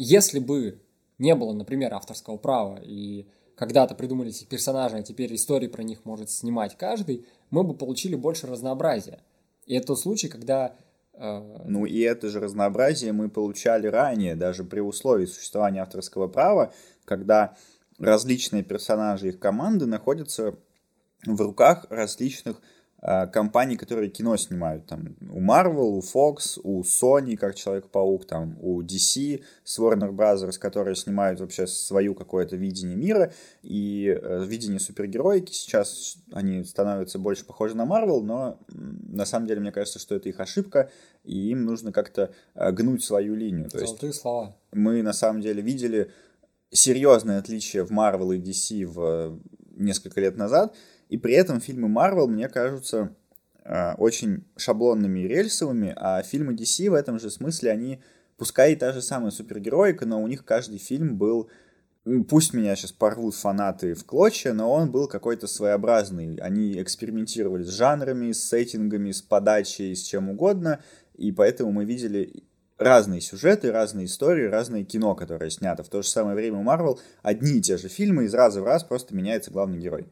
если 0.00 0.38
бы 0.38 0.80
не 1.18 1.34
было, 1.34 1.52
например, 1.52 1.92
авторского 1.92 2.36
права, 2.36 2.80
и 2.80 3.26
когда-то 3.56 3.96
придумали 3.96 4.30
этих 4.30 4.46
персонажей, 4.46 5.00
а 5.00 5.02
теперь 5.02 5.34
истории 5.34 5.66
про 5.66 5.82
них 5.82 6.04
может 6.04 6.30
снимать 6.30 6.76
каждый, 6.76 7.26
мы 7.50 7.64
бы 7.64 7.74
получили 7.74 8.14
больше 8.14 8.46
разнообразия. 8.46 9.20
И 9.66 9.74
это 9.74 9.88
тот 9.88 9.98
случай, 9.98 10.28
когда... 10.28 10.76
Э... 11.14 11.64
Ну 11.66 11.84
и 11.84 11.98
это 11.98 12.28
же 12.28 12.38
разнообразие 12.38 13.12
мы 13.12 13.28
получали 13.28 13.88
ранее, 13.88 14.36
даже 14.36 14.62
при 14.62 14.78
условии 14.78 15.26
существования 15.26 15.82
авторского 15.82 16.28
права, 16.28 16.72
когда 17.04 17.56
различные 17.98 18.62
персонажи 18.62 19.30
их 19.30 19.40
команды 19.40 19.86
находятся 19.86 20.54
в 21.26 21.40
руках 21.40 21.86
различных 21.90 22.62
компаний, 23.00 23.76
которые 23.76 24.10
кино 24.10 24.36
снимают. 24.36 24.86
Там, 24.86 25.16
у 25.30 25.40
Marvel, 25.40 25.98
у 25.98 26.00
Fox, 26.00 26.58
у 26.62 26.82
Sony, 26.82 27.36
как 27.36 27.54
Человек-паук, 27.54 28.26
там, 28.26 28.56
у 28.60 28.82
DC, 28.82 29.42
с 29.62 29.78
Warner 29.78 30.10
Bros., 30.10 30.58
которые 30.58 30.96
снимают 30.96 31.38
вообще 31.40 31.66
свою 31.66 32.14
какое-то 32.14 32.56
видение 32.56 32.96
мира. 32.96 33.32
И 33.62 34.08
э, 34.08 34.44
видение 34.44 34.80
супергероики 34.80 35.52
сейчас, 35.52 36.16
они 36.32 36.64
становятся 36.64 37.18
больше 37.18 37.44
похожи 37.44 37.76
на 37.76 37.82
Marvel, 37.82 38.20
но 38.20 38.58
на 38.68 39.24
самом 39.24 39.46
деле 39.46 39.60
мне 39.60 39.72
кажется, 39.72 39.98
что 39.98 40.14
это 40.14 40.28
их 40.28 40.40
ошибка, 40.40 40.90
и 41.24 41.50
им 41.50 41.64
нужно 41.64 41.92
как-то 41.92 42.32
э, 42.54 42.72
гнуть 42.72 43.04
свою 43.04 43.34
линию. 43.34 43.70
То 43.70 43.78
Золотые 43.78 44.08
есть 44.08 44.20
слова. 44.20 44.56
Мы 44.72 45.02
на 45.02 45.12
самом 45.12 45.40
деле 45.40 45.62
видели 45.62 46.10
серьезное 46.70 47.38
отличие 47.38 47.84
в 47.84 47.90
Marvel 47.90 48.34
и 48.34 48.40
DC 48.40 48.84
в 48.86 49.00
э, 49.00 49.38
несколько 49.76 50.20
лет 50.20 50.36
назад, 50.36 50.74
и 51.08 51.16
при 51.18 51.34
этом 51.34 51.60
фильмы 51.60 51.88
Marvel 51.88 52.26
мне 52.26 52.48
кажутся 52.48 53.14
э, 53.64 53.94
очень 53.94 54.44
шаблонными 54.56 55.20
и 55.20 55.28
рельсовыми, 55.28 55.94
а 55.96 56.22
фильмы 56.22 56.54
DC 56.54 56.90
в 56.90 56.94
этом 56.94 57.18
же 57.18 57.30
смысле, 57.30 57.70
они, 57.70 58.02
пускай 58.36 58.72
и 58.72 58.76
та 58.76 58.92
же 58.92 59.02
самая 59.02 59.30
супергероика, 59.30 60.06
но 60.06 60.22
у 60.22 60.26
них 60.26 60.44
каждый 60.44 60.78
фильм 60.78 61.16
был 61.16 61.50
пусть 62.28 62.54
меня 62.54 62.74
сейчас 62.76 62.92
порвут 62.92 63.34
фанаты 63.34 63.94
в 63.94 64.04
клочья, 64.04 64.52
но 64.52 64.72
он 64.72 64.90
был 64.90 65.08
какой-то 65.08 65.46
своеобразный. 65.46 66.36
Они 66.36 66.80
экспериментировали 66.80 67.64
с 67.64 67.68
жанрами, 67.68 68.32
с 68.32 68.48
сеттингами, 68.48 69.10
с 69.10 69.22
подачей, 69.22 69.94
с 69.94 70.02
чем 70.02 70.30
угодно, 70.30 70.80
и 71.14 71.32
поэтому 71.32 71.72
мы 71.72 71.84
видели 71.84 72.44
разные 72.78 73.20
сюжеты, 73.20 73.72
разные 73.72 74.06
истории, 74.06 74.44
разное 74.44 74.84
кино, 74.84 75.14
которое 75.14 75.50
снято. 75.50 75.82
В 75.82 75.88
то 75.88 76.02
же 76.02 76.08
самое 76.08 76.36
время 76.36 76.58
у 76.58 76.62
Марвел 76.62 77.00
одни 77.22 77.58
и 77.58 77.60
те 77.60 77.76
же 77.76 77.88
фильмы, 77.88 78.24
из 78.24 78.34
раза 78.34 78.62
в 78.62 78.64
раз 78.64 78.84
просто 78.84 79.14
меняется 79.14 79.50
главный 79.50 79.78
герой. 79.78 80.06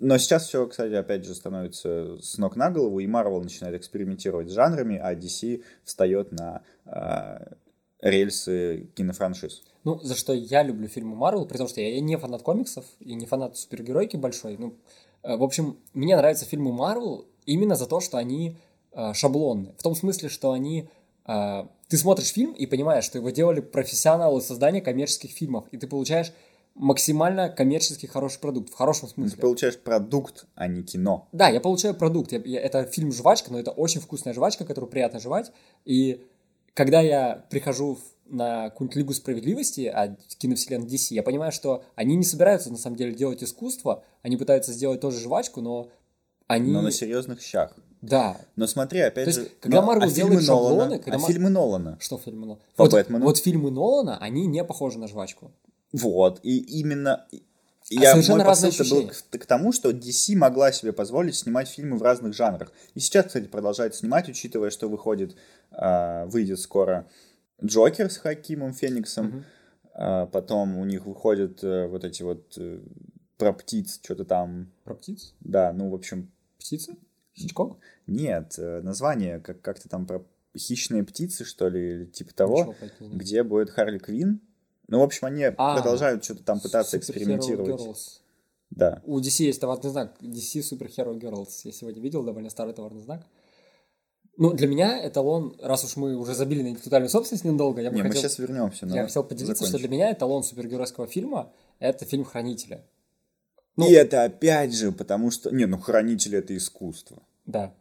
Но 0.00 0.18
сейчас 0.18 0.48
все, 0.48 0.66
кстати, 0.66 0.92
опять 0.94 1.24
же 1.24 1.34
становится 1.34 2.18
с 2.20 2.36
ног 2.38 2.56
на 2.56 2.70
голову, 2.70 2.98
и 2.98 3.06
Marvel 3.06 3.42
начинает 3.42 3.76
экспериментировать 3.76 4.48
с 4.48 4.52
жанрами, 4.52 4.98
а 4.98 5.14
DC 5.14 5.62
встает 5.84 6.32
на 6.32 6.62
э, 6.84 7.54
рельсы 8.00 8.90
кинофраншиз. 8.94 9.62
Ну, 9.84 9.98
за 10.00 10.14
что 10.14 10.32
я 10.32 10.62
люблю 10.62 10.88
фильмы 10.88 11.16
Marvel, 11.16 11.46
при 11.46 11.58
том, 11.58 11.68
что 11.68 11.80
я 11.80 12.00
не 12.00 12.16
фанат 12.16 12.42
комиксов 12.42 12.84
и 13.00 13.14
не 13.14 13.26
фанат 13.26 13.56
супергеройки 13.56 14.16
большой. 14.16 14.56
Ну, 14.58 14.74
э, 15.22 15.36
в 15.36 15.42
общем, 15.42 15.78
мне 15.92 16.16
нравятся 16.16 16.44
фильмы 16.44 16.70
Marvel 16.70 17.26
именно 17.46 17.76
за 17.76 17.86
то, 17.86 18.00
что 18.00 18.18
они 18.18 18.56
э, 18.92 19.12
шаблонные. 19.14 19.74
В 19.78 19.82
том 19.82 19.94
смысле, 19.94 20.28
что 20.28 20.52
они... 20.52 20.88
Э, 21.26 21.66
ты 21.88 21.98
смотришь 21.98 22.32
фильм 22.32 22.52
и 22.52 22.66
понимаешь, 22.66 23.04
что 23.04 23.18
его 23.18 23.30
делали 23.30 23.60
профессионалы 23.60 24.40
создания 24.40 24.80
коммерческих 24.80 25.30
фильмов, 25.30 25.66
и 25.70 25.76
ты 25.76 25.86
получаешь 25.86 26.32
максимально 26.74 27.48
коммерчески 27.48 28.06
хороший 28.06 28.40
продукт, 28.40 28.70
в 28.70 28.74
хорошем 28.74 29.08
смысле. 29.08 29.36
Ты 29.36 29.40
получаешь 29.40 29.78
продукт, 29.78 30.46
а 30.54 30.66
не 30.66 30.82
кино. 30.82 31.28
Да, 31.32 31.48
я 31.48 31.60
получаю 31.60 31.94
продукт. 31.94 32.32
Я, 32.32 32.40
я, 32.44 32.60
это 32.60 32.84
фильм 32.84 33.12
«Жвачка», 33.12 33.52
но 33.52 33.58
это 33.58 33.70
очень 33.70 34.00
вкусная 34.00 34.34
жвачка, 34.34 34.64
которую 34.64 34.90
приятно 34.90 35.20
жевать. 35.20 35.52
И 35.84 36.24
когда 36.74 37.00
я 37.00 37.44
прихожу 37.50 37.98
на 38.26 38.70
какую-нибудь 38.70 38.96
Лигу 38.96 39.14
Справедливости 39.14 39.86
от 39.86 40.18
киновселенной 40.38 40.86
DC, 40.86 41.14
я 41.14 41.22
понимаю, 41.22 41.52
что 41.52 41.84
они 41.94 42.16
не 42.16 42.24
собираются 42.24 42.70
на 42.70 42.78
самом 42.78 42.96
деле 42.96 43.14
делать 43.14 43.42
искусство, 43.42 44.02
они 44.22 44.36
пытаются 44.36 44.72
сделать 44.72 45.00
тоже 45.00 45.20
жвачку, 45.20 45.60
но 45.60 45.88
они... 46.46 46.72
Но 46.72 46.82
на 46.82 46.90
серьезных 46.90 47.40
щах. 47.40 47.76
Да. 48.00 48.36
Но 48.56 48.66
смотри, 48.66 49.00
опять 49.00 49.26
То 49.26 49.32
же... 49.32 49.40
есть, 49.40 49.60
когда 49.60 49.80
Марвел 49.80 50.08
а 50.08 50.10
делает 50.10 50.42
шаблоны... 50.42 50.74
Нолана, 50.74 50.98
когда 50.98 51.16
а 51.16 51.18
Мар... 51.20 51.30
фильмы 51.30 51.50
Нолана? 51.50 51.98
Что 52.00 52.18
фильмы 52.18 52.46
Нолана? 52.46 52.62
По 52.76 52.84
вот, 52.84 52.92
Бэтмену? 52.92 53.24
Вот 53.24 53.38
фильмы 53.38 53.70
Нолана, 53.70 54.18
они 54.18 54.46
не 54.46 54.62
похожи 54.64 54.98
на 54.98 55.08
жвачку. 55.08 55.52
Вот, 55.94 56.40
и 56.42 56.58
именно... 56.58 57.26
А 57.30 57.36
я, 57.90 58.12
совершенно 58.12 58.38
мой 58.38 58.46
разные 58.46 58.72
был 58.90 59.08
к, 59.08 59.38
к 59.38 59.46
тому, 59.46 59.70
что 59.72 59.90
DC 59.90 60.34
могла 60.36 60.72
себе 60.72 60.92
позволить 60.92 61.36
снимать 61.36 61.68
фильмы 61.68 61.98
в 61.98 62.02
разных 62.02 62.34
жанрах. 62.34 62.72
И 62.94 63.00
сейчас, 63.00 63.26
кстати, 63.26 63.46
продолжает 63.46 63.94
снимать, 63.94 64.28
учитывая, 64.28 64.70
что 64.70 64.88
выходит, 64.88 65.36
э, 65.70 66.24
выйдет 66.26 66.58
скоро 66.58 67.06
Джокер 67.62 68.10
с 68.10 68.16
Хакимом 68.16 68.72
Фениксом. 68.72 69.44
А 69.92 70.26
потом 70.26 70.76
у 70.78 70.84
них 70.84 71.06
выходят 71.06 71.62
э, 71.62 71.86
вот 71.86 72.04
эти 72.04 72.24
вот 72.24 72.54
э, 72.56 72.80
про 73.36 73.52
птиц, 73.52 74.00
что-то 74.02 74.24
там. 74.24 74.72
Про 74.82 74.94
птиц? 74.94 75.34
Да, 75.38 75.72
ну, 75.72 75.90
в 75.90 75.94
общем, 75.94 76.32
Птицы? 76.58 76.96
Хичкок? 77.36 77.78
нет, 78.06 78.54
э, 78.58 78.80
название 78.80 79.38
как- 79.38 79.60
как-то 79.60 79.88
там 79.88 80.06
про 80.06 80.24
хищные 80.56 81.04
птицы, 81.04 81.44
что 81.44 81.68
ли, 81.68 81.90
или 81.90 82.04
типа 82.06 82.34
того, 82.34 82.58
Ничего 82.58 82.74
это 82.80 83.16
где 83.16 83.42
будет 83.42 83.70
Харли 83.70 83.98
Квин. 83.98 84.40
Ну, 84.88 85.00
в 85.00 85.02
общем, 85.02 85.26
они 85.26 85.44
А, 85.44 85.74
продолжают 85.76 86.24
что-то 86.24 86.42
там 86.44 86.60
пытаться 86.60 86.98
экспериментировать. 86.98 87.80
Girls. 87.80 88.20
Да. 88.70 89.00
У 89.04 89.18
DC 89.20 89.44
есть 89.44 89.60
товарный 89.60 89.90
знак. 89.90 90.14
DC 90.20 90.60
Superhero 90.60 91.18
Girls. 91.18 91.48
Я 91.64 91.72
сегодня 91.72 92.02
видел 92.02 92.22
довольно 92.22 92.50
старый 92.50 92.74
товарный 92.74 93.00
знак. 93.02 93.26
Ну, 94.36 94.52
для 94.52 94.66
меня 94.66 95.06
эталон, 95.06 95.56
раз 95.62 95.84
уж 95.84 95.96
мы 95.96 96.16
уже 96.16 96.34
забили 96.34 96.62
на 96.62 96.68
интеллектуальную 96.68 97.08
собственность 97.08 97.44
недолго, 97.44 97.80
я 97.80 97.90
бы 97.90 97.96
Не, 97.96 98.02
мы 98.02 98.08
хотел, 98.08 98.22
сейчас 98.22 98.38
вернемся. 98.40 98.84
но 98.84 98.96
я 98.96 99.04
хотел 99.04 99.22
поделиться, 99.22 99.54
что 99.54 99.66
закончим. 99.66 99.88
для 99.88 99.96
меня 99.96 100.12
эталон 100.12 100.42
супергеройского 100.42 101.06
фильма— 101.06 101.52
это 101.78 102.04
фильм 102.04 102.24
«Хранители». 102.24 102.84
Ну- 103.76 103.88
И 103.88 103.92
это 103.92 104.24
опять 104.24 104.74
же, 104.74 104.90
потому 104.90 105.30
что... 105.30 105.50
Не, 105.50 105.66
ну 105.66 105.78
хранители 105.78 106.38
это 106.38 106.56
искусство. 106.56 107.22
Да. 107.46 107.74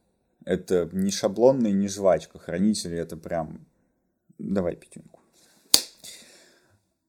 Это 0.45 0.89
не 0.91 1.09
шаблонный, 1.09 1.71
не 1.71 1.87
жвачка. 1.87 2.37
Хранители 2.37 2.97
это 2.97 3.17
прям... 3.17 3.65
Давай 4.37 4.75
пятюньку. 4.75 5.19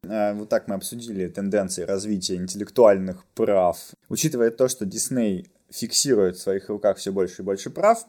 А, 0.09 0.35
Вот 0.35 0.49
так 0.49 0.69
мы 0.69 0.75
обсудили 0.75 1.29
тенденции 1.29 1.83
развития 1.83 2.37
интеллектуальных 2.37 3.25
прав. 3.35 3.79
Учитывая 4.09 4.51
то, 4.51 4.69
что 4.69 4.85
Дисней 4.85 5.51
фиксирует 5.71 6.37
в 6.37 6.43
своих 6.43 6.69
руках 6.69 6.99
все 6.99 7.13
больше 7.13 7.43
и 7.43 7.45
больше 7.45 7.71
прав, 7.71 8.07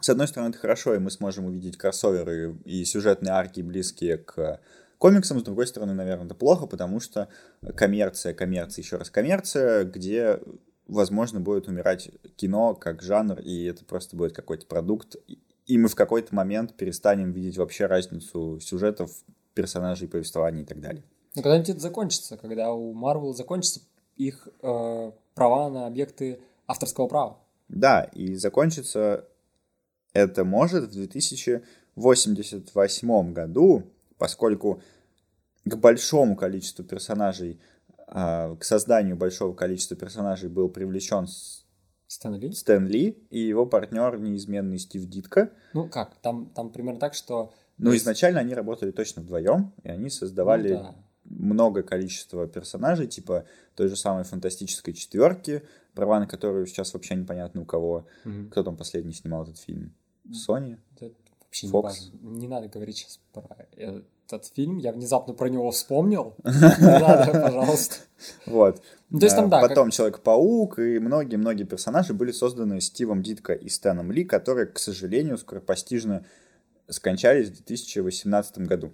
с 0.00 0.08
одной 0.08 0.28
стороны, 0.28 0.50
это 0.50 0.58
хорошо, 0.58 0.94
и 0.94 0.98
мы 0.98 1.10
сможем 1.10 1.46
увидеть 1.46 1.78
кроссоверы 1.78 2.56
и 2.64 2.84
сюжетные 2.84 3.32
арки, 3.32 3.60
близкие 3.60 4.18
к 4.18 4.60
комиксам, 4.98 5.40
с 5.40 5.42
другой 5.42 5.66
стороны, 5.66 5.94
наверное, 5.94 6.26
это 6.26 6.34
плохо, 6.34 6.66
потому 6.66 7.00
что 7.00 7.28
коммерция, 7.76 8.34
коммерция, 8.34 8.82
еще 8.82 8.96
раз 8.96 9.10
коммерция, 9.10 9.84
где, 9.84 10.40
возможно, 10.86 11.40
будет 11.40 11.68
умирать 11.68 12.10
кино 12.36 12.74
как 12.74 13.02
жанр, 13.02 13.40
и 13.40 13.64
это 13.64 13.84
просто 13.84 14.16
будет 14.16 14.34
какой-то 14.34 14.66
продукт, 14.66 15.16
и 15.66 15.78
мы 15.78 15.88
в 15.88 15.94
какой-то 15.94 16.34
момент 16.34 16.74
перестанем 16.74 17.32
видеть 17.32 17.56
вообще 17.56 17.86
разницу 17.86 18.58
сюжетов, 18.60 19.10
персонажей, 19.54 20.08
повествований 20.08 20.62
и 20.62 20.66
так 20.66 20.80
далее. 20.80 21.04
Но 21.34 21.42
когда-нибудь 21.42 21.70
это 21.70 21.80
закончится, 21.80 22.36
когда 22.36 22.72
у 22.72 22.94
Marvel 22.94 23.32
закончатся 23.32 23.80
их 24.16 24.46
э, 24.62 25.12
права 25.34 25.68
на 25.70 25.86
объекты 25.86 26.40
авторского 26.66 27.06
права. 27.08 27.38
Да, 27.68 28.04
и 28.04 28.34
закончится 28.36 29.26
это 30.12 30.44
может 30.44 30.84
в 30.84 30.92
2088 30.92 33.32
году, 33.32 33.82
поскольку 34.16 34.80
к 35.64 35.74
большому 35.76 36.36
количеству 36.36 36.84
персонажей, 36.84 37.58
а, 38.06 38.54
к 38.56 38.64
созданию 38.64 39.16
большого 39.16 39.54
количества 39.54 39.96
персонажей 39.96 40.48
был 40.48 40.68
привлечен 40.68 41.26
Стэн 42.06 42.36
Ли? 42.36 42.52
Стэн 42.52 42.86
Ли 42.86 43.18
и 43.30 43.40
его 43.40 43.66
партнер 43.66 44.18
неизменный 44.18 44.78
Стив 44.78 45.04
Дитко. 45.06 45.50
Ну 45.72 45.88
как, 45.88 46.14
там, 46.20 46.46
там 46.54 46.70
примерно 46.70 47.00
так, 47.00 47.14
что... 47.14 47.52
Ну, 47.78 47.90
есть- 47.90 48.04
изначально 48.04 48.38
они 48.40 48.54
работали 48.54 48.92
точно 48.92 49.22
вдвоем, 49.22 49.72
и 49.82 49.88
они 49.88 50.10
создавали 50.10 50.74
Ну 50.74 50.78
да. 50.78 50.94
Много 51.24 51.82
количества 51.82 52.46
персонажей, 52.46 53.06
типа 53.06 53.44
той 53.74 53.88
же 53.88 53.96
самой 53.96 54.24
фантастической 54.24 54.92
четверки, 54.94 55.62
права 55.94 56.20
на 56.20 56.26
которую 56.26 56.66
сейчас 56.66 56.92
вообще 56.94 57.14
непонятно 57.14 57.62
у 57.62 57.64
кого. 57.64 58.06
Мгм. 58.24 58.50
Кто 58.50 58.62
там 58.62 58.76
последний 58.76 59.12
снимал 59.14 59.44
этот 59.44 59.58
фильм? 59.58 59.94
Sony? 60.28 60.78
Это 60.96 61.12
вообще 61.42 61.66
не 61.66 61.72
Fox. 61.72 61.82
важно. 61.82 62.10
Не 62.22 62.48
надо 62.48 62.68
говорить 62.68 62.96
сейчас 62.98 63.20
про... 63.32 63.46
этот 63.76 64.46
фильм, 64.54 64.78
я 64.78 64.92
внезапно 64.92 65.34
про 65.34 65.48
него 65.48 65.70
вспомнил. 65.70 66.34
Не 66.44 67.00
надо, 67.00 67.30
пожалуйста. 67.32 67.96
Вот. 68.46 68.82
Ну, 69.10 69.18
то 69.20 69.26
есть 69.26 69.36
там, 69.36 69.46
Э, 69.46 69.50
да, 69.50 69.60
как- 69.60 69.68
Потом 69.68 69.90
Человек-паук 69.90 70.78
и 70.78 70.98
многие-многие 70.98 71.64
персонажи 71.64 72.14
были 72.14 72.32
созданы 72.32 72.80
Стивом 72.80 73.22
Дитко 73.22 73.52
и 73.52 73.68
Стэном 73.68 74.10
Ли, 74.12 74.24
которые, 74.24 74.66
к 74.66 74.78
сожалению, 74.78 75.36
скоропостижно 75.36 76.24
скончались 76.88 77.48
в 77.50 77.56
2018 77.64 78.58
году. 78.66 78.92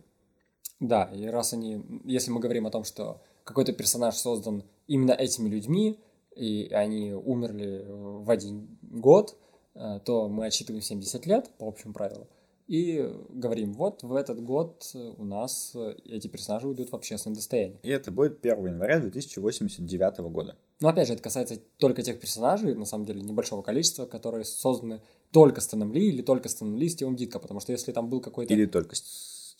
Да, 0.80 1.04
и 1.14 1.26
раз 1.26 1.52
они, 1.52 1.82
если 2.04 2.30
мы 2.30 2.40
говорим 2.40 2.66
о 2.66 2.70
том, 2.70 2.84
что 2.84 3.20
какой-то 3.44 3.72
персонаж 3.72 4.16
создан 4.16 4.64
именно 4.86 5.12
этими 5.12 5.48
людьми, 5.48 6.00
и 6.34 6.68
они 6.72 7.12
умерли 7.12 7.84
в 7.86 8.30
один 8.30 8.78
год, 8.82 9.36
э, 9.74 10.00
то 10.04 10.28
мы 10.28 10.46
отсчитываем 10.46 10.82
70 10.82 11.26
лет 11.26 11.50
по 11.58 11.68
общему 11.68 11.92
правилу, 11.92 12.28
и 12.70 13.12
говорим, 13.30 13.74
вот 13.74 14.04
в 14.04 14.14
этот 14.14 14.40
год 14.44 14.94
у 14.94 15.24
нас 15.24 15.74
эти 16.04 16.28
персонажи 16.28 16.68
уйдут 16.68 16.92
в 16.92 16.94
общественное 16.94 17.34
достояние. 17.34 17.80
И 17.82 17.90
это 17.90 18.12
будет 18.12 18.38
1 18.44 18.64
января 18.64 19.00
2089 19.00 20.18
года. 20.30 20.56
Но 20.78 20.88
опять 20.88 21.08
же, 21.08 21.14
это 21.14 21.22
касается 21.22 21.58
только 21.78 22.02
тех 22.02 22.20
персонажей, 22.20 22.76
на 22.76 22.84
самом 22.84 23.06
деле, 23.06 23.22
небольшого 23.22 23.62
количества, 23.62 24.06
которые 24.06 24.44
созданы 24.44 25.02
только 25.32 25.60
Стэном 25.60 25.92
Ли 25.92 26.08
или 26.08 26.22
только 26.22 26.48
Стэном 26.48 26.76
Ли 26.76 26.86
и 26.86 26.88
Стивом 26.88 27.16
Дитко, 27.16 27.40
потому 27.40 27.58
что 27.58 27.72
если 27.72 27.90
там 27.90 28.08
был 28.08 28.20
какой-то... 28.20 28.54
Или 28.54 28.66
только 28.66 28.94
с 28.94 29.02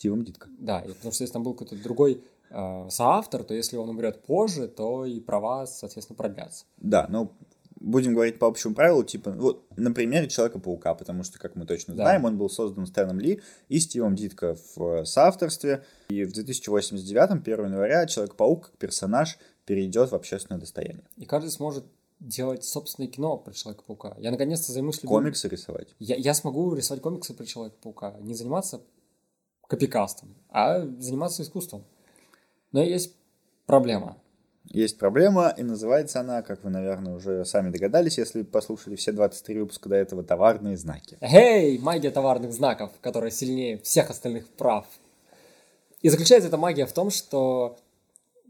Стивом 0.01 0.23
Дитко. 0.23 0.49
Да, 0.57 0.79
и 0.79 0.87
потому 0.87 1.11
что 1.11 1.23
если 1.23 1.33
там 1.33 1.43
был 1.43 1.53
какой-то 1.53 1.75
другой 1.83 2.23
э, 2.49 2.87
соавтор, 2.89 3.43
то 3.43 3.53
если 3.53 3.77
он 3.77 3.87
умрет 3.87 4.23
позже, 4.23 4.67
то 4.67 5.05
и 5.05 5.19
права, 5.19 5.67
соответственно, 5.67 6.17
продлятся. 6.17 6.65
Да, 6.77 7.05
но 7.07 7.31
будем 7.75 8.15
говорить 8.15 8.39
по 8.39 8.47
общему 8.47 8.73
правилу, 8.73 9.03
типа, 9.03 9.29
вот 9.29 9.63
на 9.77 9.91
примере 9.91 10.27
Человека-паука, 10.27 10.95
потому 10.95 11.21
что, 11.21 11.37
как 11.37 11.55
мы 11.55 11.67
точно 11.67 11.93
Да. 11.93 12.03
знаем, 12.03 12.25
он 12.25 12.35
был 12.39 12.49
создан 12.49 12.87
Стэном 12.87 13.19
Ли 13.19 13.41
и 13.69 13.79
Стивом 13.79 14.15
Дитко 14.15 14.55
в 14.75 15.01
э, 15.01 15.05
соавторстве, 15.05 15.83
и 16.09 16.23
в 16.23 16.33
2089, 16.33 17.43
1 17.47 17.65
января, 17.65 18.07
Человек-паук 18.07 18.71
как 18.71 18.77
персонаж 18.79 19.37
перейдет 19.65 20.09
в 20.11 20.15
общественное 20.15 20.59
достояние. 20.59 21.03
И 21.17 21.25
каждый 21.25 21.51
сможет 21.51 21.85
делать 22.19 22.63
собственное 22.63 23.07
кино 23.07 23.37
про 23.37 23.53
Человека-паука. 23.53 24.15
Я 24.17 24.31
наконец-то 24.31 24.71
займусь 24.71 25.03
любым... 25.03 25.19
Комиксы 25.19 25.47
рисовать. 25.47 25.89
Я, 25.99 26.15
я 26.15 26.33
смогу 26.33 26.73
рисовать 26.73 27.03
комиксы 27.03 27.35
про 27.35 27.45
Человека-паука, 27.45 28.15
не 28.21 28.33
заниматься 28.33 28.81
копикастом, 29.71 30.35
а 30.49 30.81
заниматься 30.99 31.43
искусством. 31.43 31.85
Но 32.73 32.83
есть 32.83 33.15
проблема. 33.65 34.17
Есть 34.65 34.99
проблема, 34.99 35.53
и 35.57 35.63
называется 35.63 36.19
она, 36.19 36.41
как 36.41 36.65
вы, 36.65 36.69
наверное, 36.69 37.15
уже 37.15 37.45
сами 37.45 37.71
догадались, 37.71 38.17
если 38.17 38.43
послушали 38.43 38.97
все 38.97 39.13
23 39.13 39.61
выпуска 39.61 39.87
до 39.87 39.95
этого, 39.95 40.23
«Товарные 40.23 40.75
знаки». 40.75 41.17
Эй, 41.21 41.79
магия 41.79 42.11
товарных 42.11 42.51
знаков, 42.51 42.91
которая 42.99 43.31
сильнее 43.31 43.77
всех 43.77 44.09
остальных 44.09 44.49
прав. 44.49 44.85
И 46.01 46.09
заключается 46.09 46.49
эта 46.49 46.57
магия 46.57 46.85
в 46.85 46.91
том, 46.91 47.09
что 47.09 47.77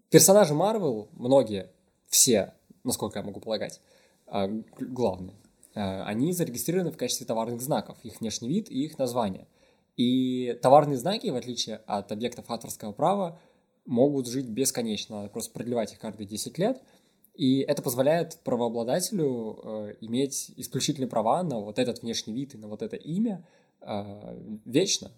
персонажи 0.10 0.56
Марвел, 0.56 1.08
многие, 1.12 1.68
все, 2.08 2.56
насколько 2.84 3.20
я 3.20 3.26
могу 3.26 3.40
полагать, 3.40 3.80
а, 4.26 4.50
главные, 4.80 5.36
а, 5.76 6.04
они 6.06 6.34
зарегистрированы 6.34 6.92
в 6.92 6.98
качестве 6.98 7.28
товарных 7.28 7.62
знаков, 7.62 7.98
их 8.02 8.22
внешний 8.22 8.50
вид 8.50 8.72
и 8.72 8.86
их 8.86 8.98
название. 8.98 9.46
И 9.98 10.58
товарные 10.62 10.98
знаки, 10.98 11.28
в 11.28 11.36
отличие 11.36 11.78
от 11.86 12.12
объектов 12.12 12.46
авторского 12.50 12.92
права, 12.92 13.40
могут 13.86 14.28
жить 14.28 14.48
бесконечно, 14.48 15.30
просто 15.30 15.54
продлевать 15.54 15.94
их 15.94 16.00
каждые 16.00 16.28
10 16.28 16.58
лет. 16.58 16.82
И 17.34 17.60
это 17.60 17.82
позволяет 17.82 18.40
правообладателю 18.44 19.60
э, 19.64 19.96
иметь 20.02 20.52
исключительные 20.58 21.08
права 21.08 21.44
на 21.44 21.60
вот 21.60 21.80
этот 21.80 22.02
внешний 22.02 22.34
вид 22.34 22.56
и 22.56 22.58
на 22.58 22.68
вот 22.68 22.82
это 22.82 22.98
имя 22.98 23.48
э, 23.82 24.60
вечно. 24.66 25.12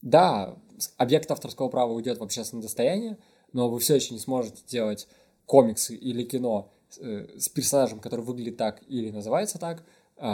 Да, 0.00 0.56
объект 0.96 1.30
авторского 1.30 1.68
права 1.68 1.92
уйдет 1.92 2.18
в 2.18 2.22
общественное 2.22 2.62
достояние, 2.62 3.18
но 3.52 3.68
вы 3.68 3.80
все 3.80 3.96
еще 3.96 4.14
не 4.14 4.20
сможете 4.20 4.62
делать 4.66 5.08
комиксы 5.44 5.96
или 5.96 6.22
кино 6.22 6.72
э, 6.98 7.26
с 7.38 7.48
персонажем, 7.48 7.98
который 8.00 8.24
выглядит 8.24 8.56
так 8.56 8.82
или 8.88 9.10
называется 9.10 9.58
так, 9.58 9.84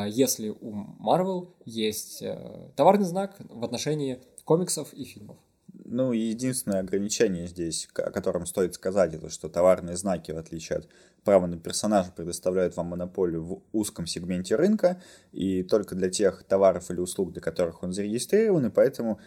если 0.09 0.49
у 0.49 0.85
Marvel 1.00 1.49
есть 1.64 2.23
э, 2.23 2.71
товарный 2.75 3.07
знак 3.07 3.37
в 3.38 3.64
отношении 3.64 4.20
комиксов 4.44 4.92
и 4.92 5.05
фильмов. 5.05 5.37
Ну, 5.85 6.12
единственное 6.12 6.81
ограничение 6.81 7.46
здесь, 7.46 7.88
о 7.94 8.11
котором 8.11 8.46
стоит 8.46 8.75
сказать, 8.75 9.14
это 9.14 9.31
что 9.31 9.49
товарные 9.49 9.96
знаки, 9.96 10.33
в 10.33 10.38
отличие 10.38 10.79
от 10.79 10.88
права 11.22 11.46
на 11.46 11.59
персонажа, 11.59 12.11
предоставляют 12.11 12.77
вам 12.77 12.87
монополию 12.87 13.44
в 13.44 13.62
узком 13.72 14.07
сегменте 14.07 14.57
рынка, 14.57 15.01
и 15.33 15.62
только 15.62 15.94
для 15.94 16.11
тех 16.11 16.42
товаров 16.44 16.90
или 16.90 16.99
услуг, 16.99 17.33
для 17.33 17.42
которых 17.42 17.83
он 17.83 17.92
зарегистрирован, 17.92 18.66
и 18.66 18.70
поэтому 18.70 19.20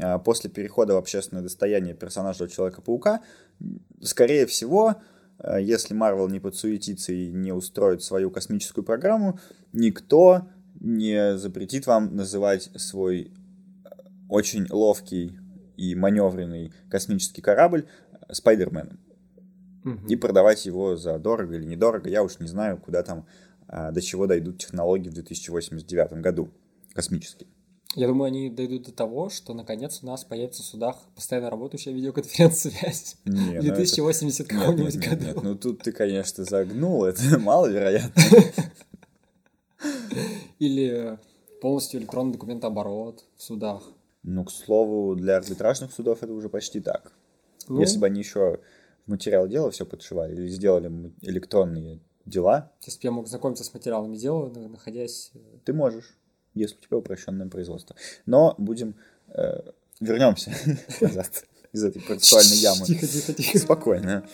а, 0.00 0.18
после 0.18 0.48
перехода 0.50 0.94
в 0.94 0.98
общественное 0.98 1.42
достояние 1.42 1.94
персонажа 1.94 2.48
Человека-паука, 2.48 3.22
скорее 4.00 4.46
всего, 4.46 4.88
а, 4.88 4.96
если 5.60 5.94
Марвел 5.94 6.28
не 6.28 6.40
подсуетится 6.40 7.12
и 7.12 7.30
не 7.30 7.52
устроит 7.52 8.02
свою 8.02 8.30
космическую 8.30 8.84
программу, 8.84 9.38
никто 9.72 10.48
не 10.80 11.36
запретит 11.36 11.86
вам 11.86 12.14
называть 12.14 12.70
свой 12.76 13.32
очень 14.28 14.66
ловкий 14.70 15.38
и 15.76 15.94
маневренный 15.94 16.72
космический 16.88 17.42
корабль 17.42 17.86
э, 18.12 18.32
Спайдерменом. 18.32 18.98
Мгм. 19.84 20.06
И 20.06 20.16
продавать 20.16 20.66
его 20.66 20.96
за 20.96 21.18
дорого 21.18 21.54
или 21.54 21.64
недорого. 21.64 22.08
Я 22.08 22.22
уж 22.22 22.40
не 22.40 22.48
знаю, 22.48 22.78
куда 22.78 23.02
там, 23.02 23.26
до 23.68 24.00
чего 24.00 24.26
дойдут 24.26 24.58
технологии 24.58 25.08
в 25.08 25.14
2089 25.14 26.14
году. 26.14 26.50
Космические. 26.92 27.48
Я 27.96 28.06
думаю, 28.08 28.26
они 28.28 28.50
дойдут 28.50 28.84
до 28.84 28.92
того, 28.92 29.30
что 29.30 29.54
наконец 29.54 30.00
у 30.02 30.06
нас 30.06 30.22
появится 30.24 30.62
в 30.62 30.66
судах 30.66 30.98
постоянно 31.14 31.48
работающая 31.50 31.92
видеоконференц-связь 31.92 33.16
в 33.24 33.28
ну 33.28 33.52
это- 33.54 33.62
2080 33.62 34.38
Нет, 34.40 34.50
нет, 34.52 34.60
каком-нибудь 34.60 34.96
году. 35.08 35.24
нет, 35.24 35.42
ну 35.42 35.54
тут 35.56 35.82
ты, 35.82 35.92
конечно, 35.92 36.44
загнул, 36.44 37.04
это 37.04 37.38
маловероятно. 37.38 38.22
Или 40.58 41.18
полностью 41.60 42.00
электронный 42.00 42.32
документооборот 42.32 43.24
в 43.36 43.42
судах. 43.42 43.82
Ну, 44.22 44.44
к 44.44 44.50
слову, 44.50 45.14
для 45.14 45.36
арбитражных 45.36 45.92
судов 45.92 46.22
это 46.22 46.32
уже 46.32 46.48
почти 46.48 46.80
так. 46.80 47.12
Ну, 47.68 47.80
Если 47.80 47.98
бы 47.98 48.06
они 48.06 48.20
еще 48.20 48.60
в 49.06 49.10
материал 49.10 49.46
дела 49.48 49.70
все 49.70 49.84
подшивали 49.86 50.34
или 50.34 50.48
сделали 50.48 51.12
электронные 51.22 52.00
дела, 52.24 52.72
Если 52.84 52.98
бы 52.98 53.04
я 53.04 53.10
мог 53.12 53.28
знакомиться 53.28 53.64
с 53.64 53.72
материалами 53.72 54.16
дела, 54.16 54.48
на- 54.50 54.68
находясь... 54.68 55.30
э, 55.34 55.38
ты 55.64 55.72
можешь, 55.72 56.16
если 56.56 56.76
у 56.76 56.80
тебя 56.80 56.96
упрощенное 56.96 57.48
производство. 57.48 57.96
Но 58.26 58.54
будем 58.58 58.96
э, 59.28 59.60
вернемся 60.00 60.52
назад 61.00 61.44
из 61.72 61.84
этой 61.84 62.02
процессуальной 62.02 62.56
ямы. 62.56 62.86
Тихо, 62.86 63.06
тихо, 63.06 63.32
тихо. 63.32 63.58
Спокойно. 63.58 64.24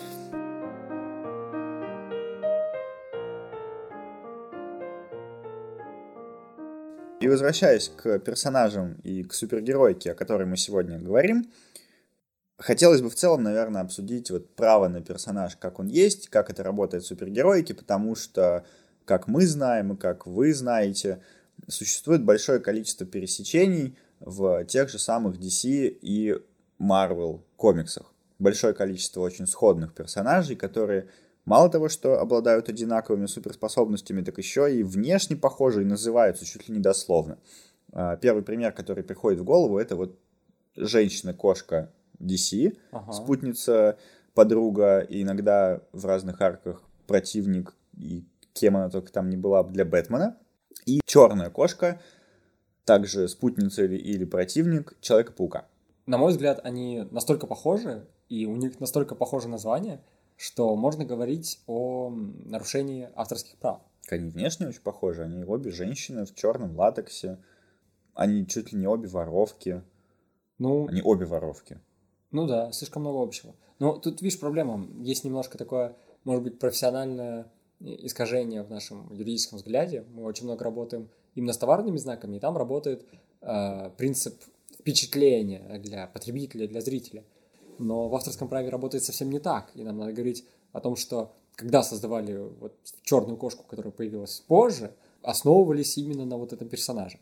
И 7.21 7.29
возвращаясь 7.29 7.89
к 7.89 8.19
персонажам 8.19 8.95
и 9.05 9.23
к 9.23 9.33
супергеройке, 9.33 10.11
о 10.11 10.15
которой 10.15 10.45
мы 10.45 10.57
сегодня 10.57 10.99
говорим, 10.99 11.49
хотелось 12.59 13.01
бы 13.01 13.11
в 13.11 13.15
целом, 13.15 13.45
наверное, 13.45 13.83
обсудить 13.83 14.31
вот 14.33 14.57
право 14.57 14.89
на 14.89 15.01
персонаж, 15.01 15.57
как 15.57 15.79
он 15.79 15.87
есть, 15.87 16.29
как 16.29 16.51
это 16.51 16.65
работает 16.65 17.05
в 17.05 17.07
супергеройке, 17.07 17.75
потому 17.75 18.17
что, 18.17 18.65
как 19.05 19.29
мы 19.29 19.47
знаем 19.47 19.93
и 19.93 19.97
как 19.97 20.27
вы 20.27 20.53
знаете, 20.53 21.21
существует 21.69 22.25
большое 22.25 22.59
количество 22.61 23.07
пересечений 23.07 23.97
в 24.21 24.65
тех 24.65 24.89
же 24.89 24.99
самых 24.99 25.37
DC 25.39 25.99
и 26.01 26.37
Marvel 26.81 27.41
комиксах. 27.57 28.13
Большое 28.39 28.75
количество 28.75 29.21
очень 29.21 29.47
сходных 29.47 29.95
персонажей, 29.95 30.57
которые 30.57 31.09
мало 31.45 31.71
того, 31.71 31.89
что 31.89 32.19
обладают 32.21 32.69
одинаковыми 32.69 33.27
суперспособностями, 33.27 34.23
так 34.23 34.39
еще 34.39 34.75
и 34.75 34.83
внешне 34.83 35.37
похожи 35.37 35.83
и 35.83 35.85
называются 35.85 36.45
чуть 36.45 36.69
ли 36.69 36.75
не 36.75 36.81
дословно. 36.81 37.39
А, 37.93 38.17
Первый 38.17 38.43
пример, 38.43 38.73
который 38.73 39.05
приходит 39.05 39.41
в 39.41 39.45
голову, 39.45 39.79
это 39.79 39.97
вот 39.97 40.19
женщина-кошка 40.77 41.91
DC, 42.21 42.77
Ага. 42.93 43.13
спутница, 43.13 43.99
подруга, 44.35 45.01
и 45.01 45.23
иногда 45.23 45.83
в 45.93 46.07
разных 46.07 46.41
арках 46.41 46.83
противник, 47.07 47.75
и 47.97 48.25
кем 48.55 48.77
она 48.77 48.89
только 48.91 49.13
там 49.13 49.29
не 49.31 49.37
была 49.37 49.63
для 49.65 49.85
Бэтмена. 49.85 50.37
И 50.87 51.01
черная 51.07 51.51
кошка, 51.51 52.01
также 52.85 53.29
спутница 53.29 53.85
или, 53.85 53.97
или 53.97 54.25
противник 54.25 54.97
Человека-паука. 55.01 55.67
На 56.07 56.19
мой 56.19 56.33
взгляд, 56.33 56.61
они 56.65 57.07
настолько 57.11 57.47
похожи, 57.47 58.07
и 58.29 58.47
у 58.47 58.57
них 58.57 58.81
настолько 58.81 59.15
похоже 59.15 59.49
название, 59.49 60.03
что 60.37 60.75
можно 60.75 61.05
говорить 61.05 61.61
о 61.67 62.11
нарушении 62.11 63.09
авторских 63.15 63.57
прав. 63.59 63.81
Они 64.11 64.29
внешне 64.29 64.67
очень 64.67 64.83
похожи, 64.83 65.23
они 65.23 65.45
обе 65.45 65.71
женщины 65.71 66.27
в 66.27 66.35
черном 66.35 66.77
латексе, 66.77 67.39
они 68.15 68.47
чуть 68.47 68.73
ли 68.73 68.79
не 68.79 68.87
обе 68.87 69.09
воровки, 69.09 69.83
Ну, 70.59 70.89
они 70.89 71.01
обе 71.03 71.25
воровки. 71.25 71.79
Ну 72.31 72.47
да, 72.47 72.73
слишком 72.73 73.03
много 73.03 73.23
общего. 73.23 73.55
Но 73.79 73.99
тут, 73.99 74.23
видишь, 74.23 74.41
проблема. 74.41 74.89
Есть 75.03 75.25
немножко 75.25 75.59
такое, 75.59 75.97
может 76.25 76.43
быть, 76.43 76.59
профессиональное 76.59 77.47
искажение 77.83 78.63
в 78.63 78.71
нашем 78.71 79.13
юридическом 79.13 79.59
взгляде. 79.59 80.05
Мы 80.15 80.25
очень 80.25 80.45
много 80.45 80.65
работаем 80.65 81.09
именно 81.35 81.53
с 81.53 81.59
товарными 81.59 81.97
знаками, 81.97 82.37
и 82.37 82.41
там 82.41 82.57
работает 82.57 83.07
э, 83.41 83.91
принцип 83.97 84.35
впечатление 84.79 85.79
для 85.79 86.07
потребителя, 86.07 86.67
для 86.69 86.81
зрителя. 86.81 87.25
Но 87.79 88.09
в 88.09 88.15
авторском 88.15 88.49
праве 88.49 88.69
работает 88.69 89.05
совсем 89.05 89.31
не 89.31 89.39
так. 89.39 89.71
И 89.75 89.83
нам 89.83 89.99
надо 89.99 90.13
говорить 90.13 90.45
о 90.73 90.81
том, 90.81 90.97
что 90.97 91.33
когда 91.55 91.83
создавали 91.83 92.37
вот 92.37 92.77
черную 93.03 93.37
кошку, 93.37 93.65
которая 93.65 93.93
появилась 93.93 94.41
позже, 94.41 94.95
основывались 95.23 95.99
именно 95.99 96.25
на 96.25 96.37
вот 96.37 96.53
этом 96.53 96.69
персонаже. 96.69 97.19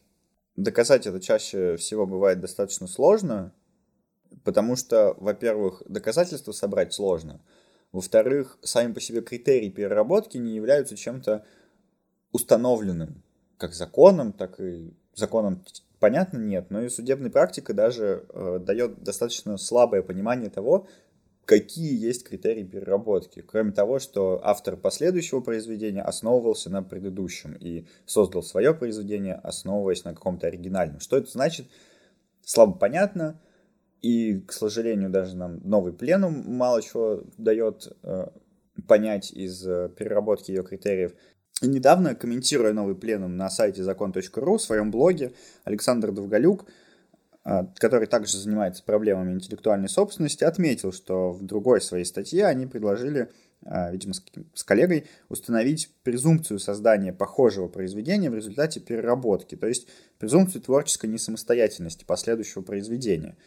Доказать 0.57 1.07
это 1.07 1.21
чаще 1.21 1.77
всего 1.77 2.07
бывает 2.07 2.41
достаточно 2.41 2.87
сложно, 2.87 3.53
потому 4.45 4.77
что, 4.77 5.15
во-первых, 5.19 5.83
доказательства 5.89 6.53
собрать 6.53 6.93
сложно, 6.93 7.41
во-вторых, 7.93 8.59
сами 8.63 8.93
по 8.93 9.01
себе 9.01 9.21
критерии 9.21 9.69
переработки 9.69 10.37
не 10.37 10.55
являются 10.55 10.97
чем-то 10.97 11.45
установленным, 12.33 13.23
как 13.59 13.75
законом, 13.75 14.33
так 14.33 14.61
и 14.61 14.95
законом 15.15 15.65
понятно 15.99 16.39
нет, 16.39 16.71
но 16.71 16.83
и 16.83 16.89
судебная 16.89 17.31
практика 17.31 17.75
даже 17.75 18.25
э, 18.29 18.59
дает 18.61 19.03
достаточно 19.03 19.59
слабое 19.59 20.03
понимание 20.03 20.51
того, 20.51 20.87
какие 21.45 21.99
есть 21.99 22.25
критерии 22.25 22.63
переработки. 22.63 23.43
Кроме 23.43 23.73
того, 23.73 23.99
что 23.99 24.41
автор 24.43 24.77
последующего 24.77 25.41
произведения 25.41 26.03
основывался 26.03 26.71
на 26.71 26.83
предыдущем 26.83 27.55
и 27.55 27.87
создал 28.07 28.43
свое 28.43 28.73
произведение, 28.73 29.35
основываясь 29.35 30.05
на 30.05 30.15
каком-то 30.15 30.47
оригинальном. 30.47 31.01
Что 31.01 31.17
это 31.17 31.31
значит? 31.31 31.67
Слабо 32.45 32.79
понятно. 32.79 33.41
И, 34.03 34.41
к 34.41 34.53
сожалению, 34.53 35.11
даже 35.11 35.37
нам 35.37 35.61
новый 35.63 35.93
пленум 35.93 36.45
мало 36.47 36.81
чего 36.81 37.23
дает 37.37 37.89
э, 38.03 38.29
понять 38.89 39.31
из 39.33 39.67
э, 39.67 39.91
переработки 39.95 40.51
ее 40.51 40.63
критериев. 40.63 41.13
И 41.61 41.67
недавно, 41.67 42.15
комментируя 42.15 42.73
новый 42.73 42.95
пленум 42.95 43.37
на 43.37 43.51
сайте 43.51 43.83
закон.ру 43.83 44.57
в 44.57 44.63
своем 44.63 44.91
блоге, 44.91 45.33
Александр 45.65 46.13
Довголюк, 46.13 46.65
э, 47.45 47.67
который 47.77 48.07
также 48.07 48.39
занимается 48.39 48.83
проблемами 48.83 49.33
интеллектуальной 49.33 49.91
собственности, 49.91 50.45
отметил, 50.45 50.93
что 50.93 51.33
в 51.33 51.45
другой 51.45 51.83
своей 51.83 52.07
статье 52.07 52.47
они 52.47 52.67
предложили, 52.67 53.31
видимо, 53.93 54.15
с 54.55 54.65
коллегой, 54.65 55.09
установить 55.29 55.93
презумпцию 56.03 56.59
создания 56.59 57.13
похожего 57.13 57.69
произведения 57.69 58.31
в 58.31 58.35
результате 58.35 58.81
переработки, 58.81 59.57
то 59.57 59.67
есть 59.67 59.87
презумпцию 60.19 60.63
творческой 60.63 61.11
несамостоятельности 61.11 62.07
последующего 62.07 62.63
произведения– 62.63 63.37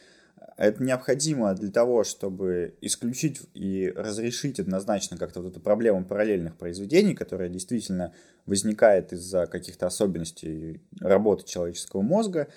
это 0.57 0.83
необходимо 0.83 1.53
для 1.55 1.71
того, 1.71 2.03
чтобы 2.03 2.75
исключить 2.81 3.41
и 3.53 3.91
разрешить 3.95 4.59
однозначно 4.59 5.17
как-то 5.17 5.41
вот 5.41 5.51
эту 5.51 5.59
проблему 5.59 6.05
параллельных 6.05 6.55
произведений, 6.55 7.15
которая 7.15 7.49
действительно 7.49 8.13
возникает 8.45 9.13
из-за 9.13 9.45
каких-то 9.47 9.87
особенностей 9.87 10.81
работы 10.99 11.45
человеческого 11.45 12.01
мозга 12.01 12.47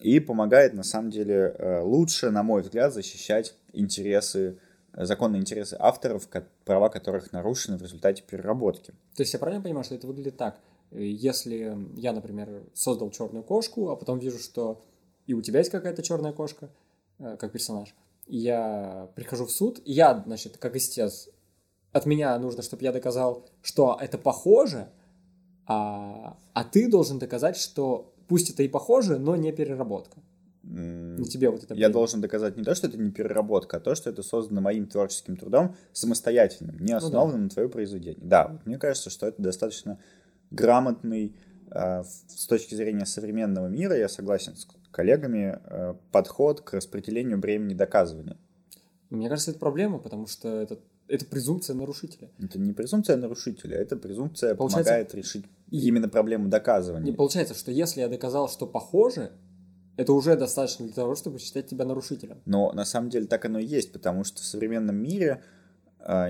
и 0.00 0.20
помогает 0.20 0.74
на 0.74 0.82
самом 0.82 1.10
деле 1.10 1.54
э, 1.58 1.80
лучше, 1.80 2.30
на 2.30 2.42
мой 2.42 2.62
взгляд, 2.62 2.92
защищать 2.92 3.54
интересы 3.72 4.58
законные 4.96 5.40
интересы 5.40 5.76
авторов, 5.78 6.26
права 6.64 6.88
которых 6.88 7.32
нарушены 7.32 7.76
в 7.76 7.82
результате 7.82 8.22
переработки. 8.22 8.92
То 9.14 9.22
есть 9.22 9.32
я 9.32 9.38
правильно 9.38 9.62
понимаю, 9.62 9.84
что 9.84 9.94
это 9.94 10.06
выглядит 10.06 10.36
так? 10.36 10.58
Если 10.90 11.76
я, 11.96 12.12
например, 12.12 12.62
создал 12.72 13.10
черную 13.10 13.44
кошку, 13.44 13.90
а 13.90 13.96
потом 13.96 14.18
вижу, 14.18 14.38
что 14.38 14.84
и 15.26 15.34
у 15.34 15.42
тебя 15.42 15.58
есть 15.58 15.70
какая-то 15.70 16.02
черная 16.02 16.32
кошка, 16.32 16.70
как 17.18 17.52
персонаж. 17.52 17.94
Я 18.26 19.08
прихожу 19.14 19.46
в 19.46 19.50
суд, 19.50 19.80
и 19.84 19.92
я, 19.92 20.22
значит, 20.26 20.56
как 20.56 20.76
истец, 20.76 21.28
от 21.92 22.06
меня 22.06 22.38
нужно, 22.38 22.62
чтобы 22.62 22.82
я 22.82 22.92
доказал, 22.92 23.48
что 23.62 23.96
это 24.00 24.18
похоже, 24.18 24.88
а, 25.66 26.36
а 26.52 26.64
ты 26.64 26.90
должен 26.90 27.18
доказать, 27.18 27.56
что 27.56 28.12
пусть 28.28 28.50
это 28.50 28.62
и 28.62 28.68
похоже, 28.68 29.18
но 29.18 29.36
не 29.36 29.52
переработка. 29.52 30.20
На 30.62 31.24
тебе 31.24 31.48
вот 31.48 31.62
это. 31.62 31.74
Я 31.74 31.88
должен 31.88 32.20
доказать 32.20 32.56
не 32.56 32.64
то, 32.64 32.74
что 32.74 32.88
это 32.88 32.98
не 32.98 33.12
переработка, 33.12 33.76
а 33.76 33.80
то, 33.80 33.94
что 33.94 34.10
это 34.10 34.24
создано 34.24 34.60
моим 34.60 34.86
творческим 34.86 35.36
трудом 35.36 35.76
самостоятельным, 35.92 36.78
не 36.80 36.92
основанным 36.92 37.42
ну, 37.42 37.42
да. 37.42 37.44
на 37.44 37.50
твое 37.50 37.68
произведение. 37.68 38.20
Да, 38.20 38.48
вот 38.48 38.66
мне 38.66 38.76
кажется, 38.76 39.08
что 39.08 39.28
это 39.28 39.40
достаточно 39.40 40.00
грамотный 40.50 41.36
э, 41.70 42.02
с 42.02 42.46
точки 42.46 42.74
зрения 42.74 43.06
современного 43.06 43.68
мира, 43.68 43.96
я 43.96 44.08
согласен 44.08 44.56
с 44.56 44.66
коллегами 44.96 45.60
э, 45.62 45.94
подход 46.10 46.62
к 46.62 46.72
распределению 46.72 47.36
бремени 47.36 47.74
доказывания. 47.74 48.38
Мне 49.10 49.28
кажется, 49.28 49.50
это 49.50 49.60
проблема, 49.60 49.98
потому 49.98 50.26
что 50.26 50.48
это, 50.48 50.78
это 51.06 51.26
презумпция 51.26 51.76
нарушителя. 51.76 52.30
Это 52.42 52.58
не 52.58 52.72
презумпция 52.72 53.18
нарушителя, 53.18 53.76
это 53.76 53.96
презумпция 53.96 54.54
получается, 54.54 54.88
помогает 54.88 55.14
решить 55.14 55.44
именно 55.70 56.08
проблему 56.08 56.48
доказывания. 56.48 57.04
Не 57.04 57.12
получается, 57.12 57.54
что 57.54 57.70
если 57.70 58.00
я 58.00 58.08
доказал, 58.08 58.48
что 58.48 58.66
похоже, 58.66 59.32
это 59.98 60.14
уже 60.14 60.34
достаточно 60.34 60.86
для 60.86 60.94
того, 60.94 61.14
чтобы 61.14 61.40
считать 61.40 61.66
тебя 61.66 61.84
нарушителем. 61.84 62.38
Но 62.46 62.72
на 62.72 62.86
самом 62.86 63.10
деле 63.10 63.26
так 63.26 63.44
оно 63.44 63.58
и 63.58 63.66
есть, 63.66 63.92
потому 63.92 64.24
что 64.24 64.40
в 64.40 64.46
современном 64.46 64.96
мире 64.96 65.42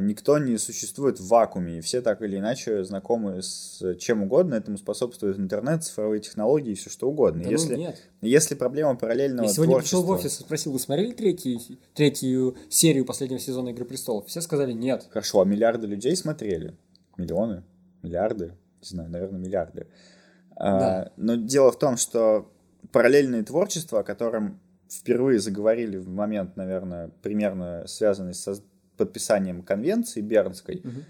никто 0.00 0.38
не 0.38 0.56
существует 0.56 1.20
в 1.20 1.28
вакууме, 1.28 1.78
и 1.78 1.80
все 1.80 2.00
так 2.00 2.22
или 2.22 2.38
иначе 2.38 2.82
знакомы 2.84 3.42
с 3.42 3.94
чем 3.98 4.22
угодно, 4.22 4.54
этому 4.54 4.78
способствует 4.78 5.38
интернет, 5.38 5.84
цифровые 5.84 6.20
технологии 6.20 6.72
и 6.72 6.74
все 6.74 6.88
что 6.88 7.10
угодно. 7.10 7.44
Да 7.44 7.50
если, 7.50 7.74
ну 7.74 7.80
нет. 7.80 8.02
если 8.22 8.54
проблема 8.54 8.96
параллельного 8.96 9.46
Я 9.46 9.52
сегодня 9.52 9.74
творчества... 9.74 9.98
пришел 9.98 10.06
в 10.06 10.18
офис 10.18 10.40
и 10.40 10.42
спросил, 10.42 10.72
вы 10.72 10.78
смотрели 10.78 11.12
третью, 11.12 11.60
третью 11.94 12.56
серию 12.70 13.04
последнего 13.04 13.38
сезона 13.38 13.68
«Игры 13.68 13.84
престолов»? 13.84 14.26
Все 14.26 14.40
сказали 14.40 14.72
нет. 14.72 15.06
Хорошо, 15.10 15.42
а 15.42 15.44
миллиарды 15.44 15.86
людей 15.86 16.16
смотрели? 16.16 16.74
Миллионы? 17.18 17.62
Миллиарды? 18.02 18.54
Не 18.80 18.88
знаю, 18.88 19.10
наверное, 19.10 19.40
миллиарды. 19.40 19.88
А, 20.54 20.78
да. 20.78 21.02
А, 21.02 21.12
но 21.16 21.34
дело 21.34 21.70
в 21.70 21.78
том, 21.78 21.98
что 21.98 22.50
параллельное 22.92 23.42
творчество, 23.42 24.00
о 24.00 24.04
котором 24.04 24.58
впервые 24.90 25.38
заговорили 25.38 25.98
в 25.98 26.08
момент, 26.08 26.56
наверное, 26.56 27.10
примерно 27.20 27.84
связанный 27.86 28.32
с 28.32 28.62
подписанием 28.96 29.62
конвенции 29.62 30.20
Бернской, 30.20 30.80
угу. 30.84 31.02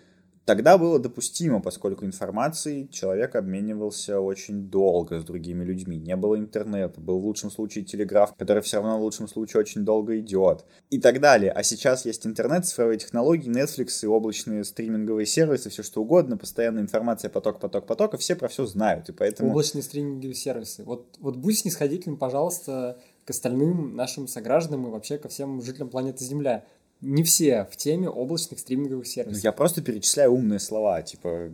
тогда 0.45 0.79
было 0.79 0.99
допустимо, 0.99 1.61
поскольку 1.61 2.05
информацией 2.05 2.89
человек 2.91 3.35
обменивался 3.35 4.21
очень 4.21 4.69
долго 4.69 5.21
с 5.21 5.25
другими 5.25 5.65
людьми. 5.65 5.99
Не 5.99 6.17
было 6.17 6.39
интернета, 6.39 7.01
был 7.01 7.21
в 7.21 7.25
лучшем 7.27 7.51
случае 7.51 7.85
телеграф, 7.85 8.35
который 8.37 8.63
все 8.63 8.79
равно 8.79 8.99
в 8.99 9.03
лучшем 9.03 9.29
случае 9.29 9.61
очень 9.61 9.85
долго 9.85 10.19
идет 10.19 10.65
и 10.91 10.99
так 10.99 11.21
далее. 11.21 11.51
А 11.51 11.63
сейчас 11.63 12.05
есть 12.05 12.27
интернет, 12.27 12.67
цифровые 12.67 12.99
технологии, 12.99 13.51
Netflix 13.51 14.01
и 14.03 14.07
облачные 14.07 14.65
стриминговые 14.65 15.27
сервисы, 15.27 15.71
все 15.71 15.83
что 15.83 16.03
угодно, 16.03 16.37
постоянная 16.37 16.83
информация, 16.83 17.31
поток, 17.31 17.61
поток, 17.61 17.87
поток, 17.87 18.15
и 18.15 18.19
все 18.19 18.37
про 18.37 18.49
все 18.49 18.67
знают. 18.67 19.09
И 19.09 19.13
поэтому... 19.13 19.51
Облачные 19.51 19.83
стриминговые 19.83 20.35
сервисы. 20.35 20.85
Вот, 20.85 21.17
вот 21.21 21.37
будь 21.37 21.59
снисходительным, 21.59 22.19
пожалуйста, 22.19 22.99
к 23.27 23.31
остальным 23.31 23.97
нашим 23.97 24.29
согражданам 24.29 24.87
и 24.87 24.91
вообще 24.91 25.19
ко 25.19 25.29
всем 25.29 25.61
жителям 25.61 25.91
планеты 25.91 26.25
Земля 26.25 26.65
не 27.01 27.23
все 27.23 27.69
в 27.71 27.77
теме 27.77 28.09
облачных 28.09 28.59
стриминговых 28.59 29.07
сервисов. 29.07 29.45
Я 29.45 29.53
просто 29.53 29.83
перечисляю 29.83 30.33
умные 30.33 30.59
слова, 30.59 31.03
типа 31.03 31.53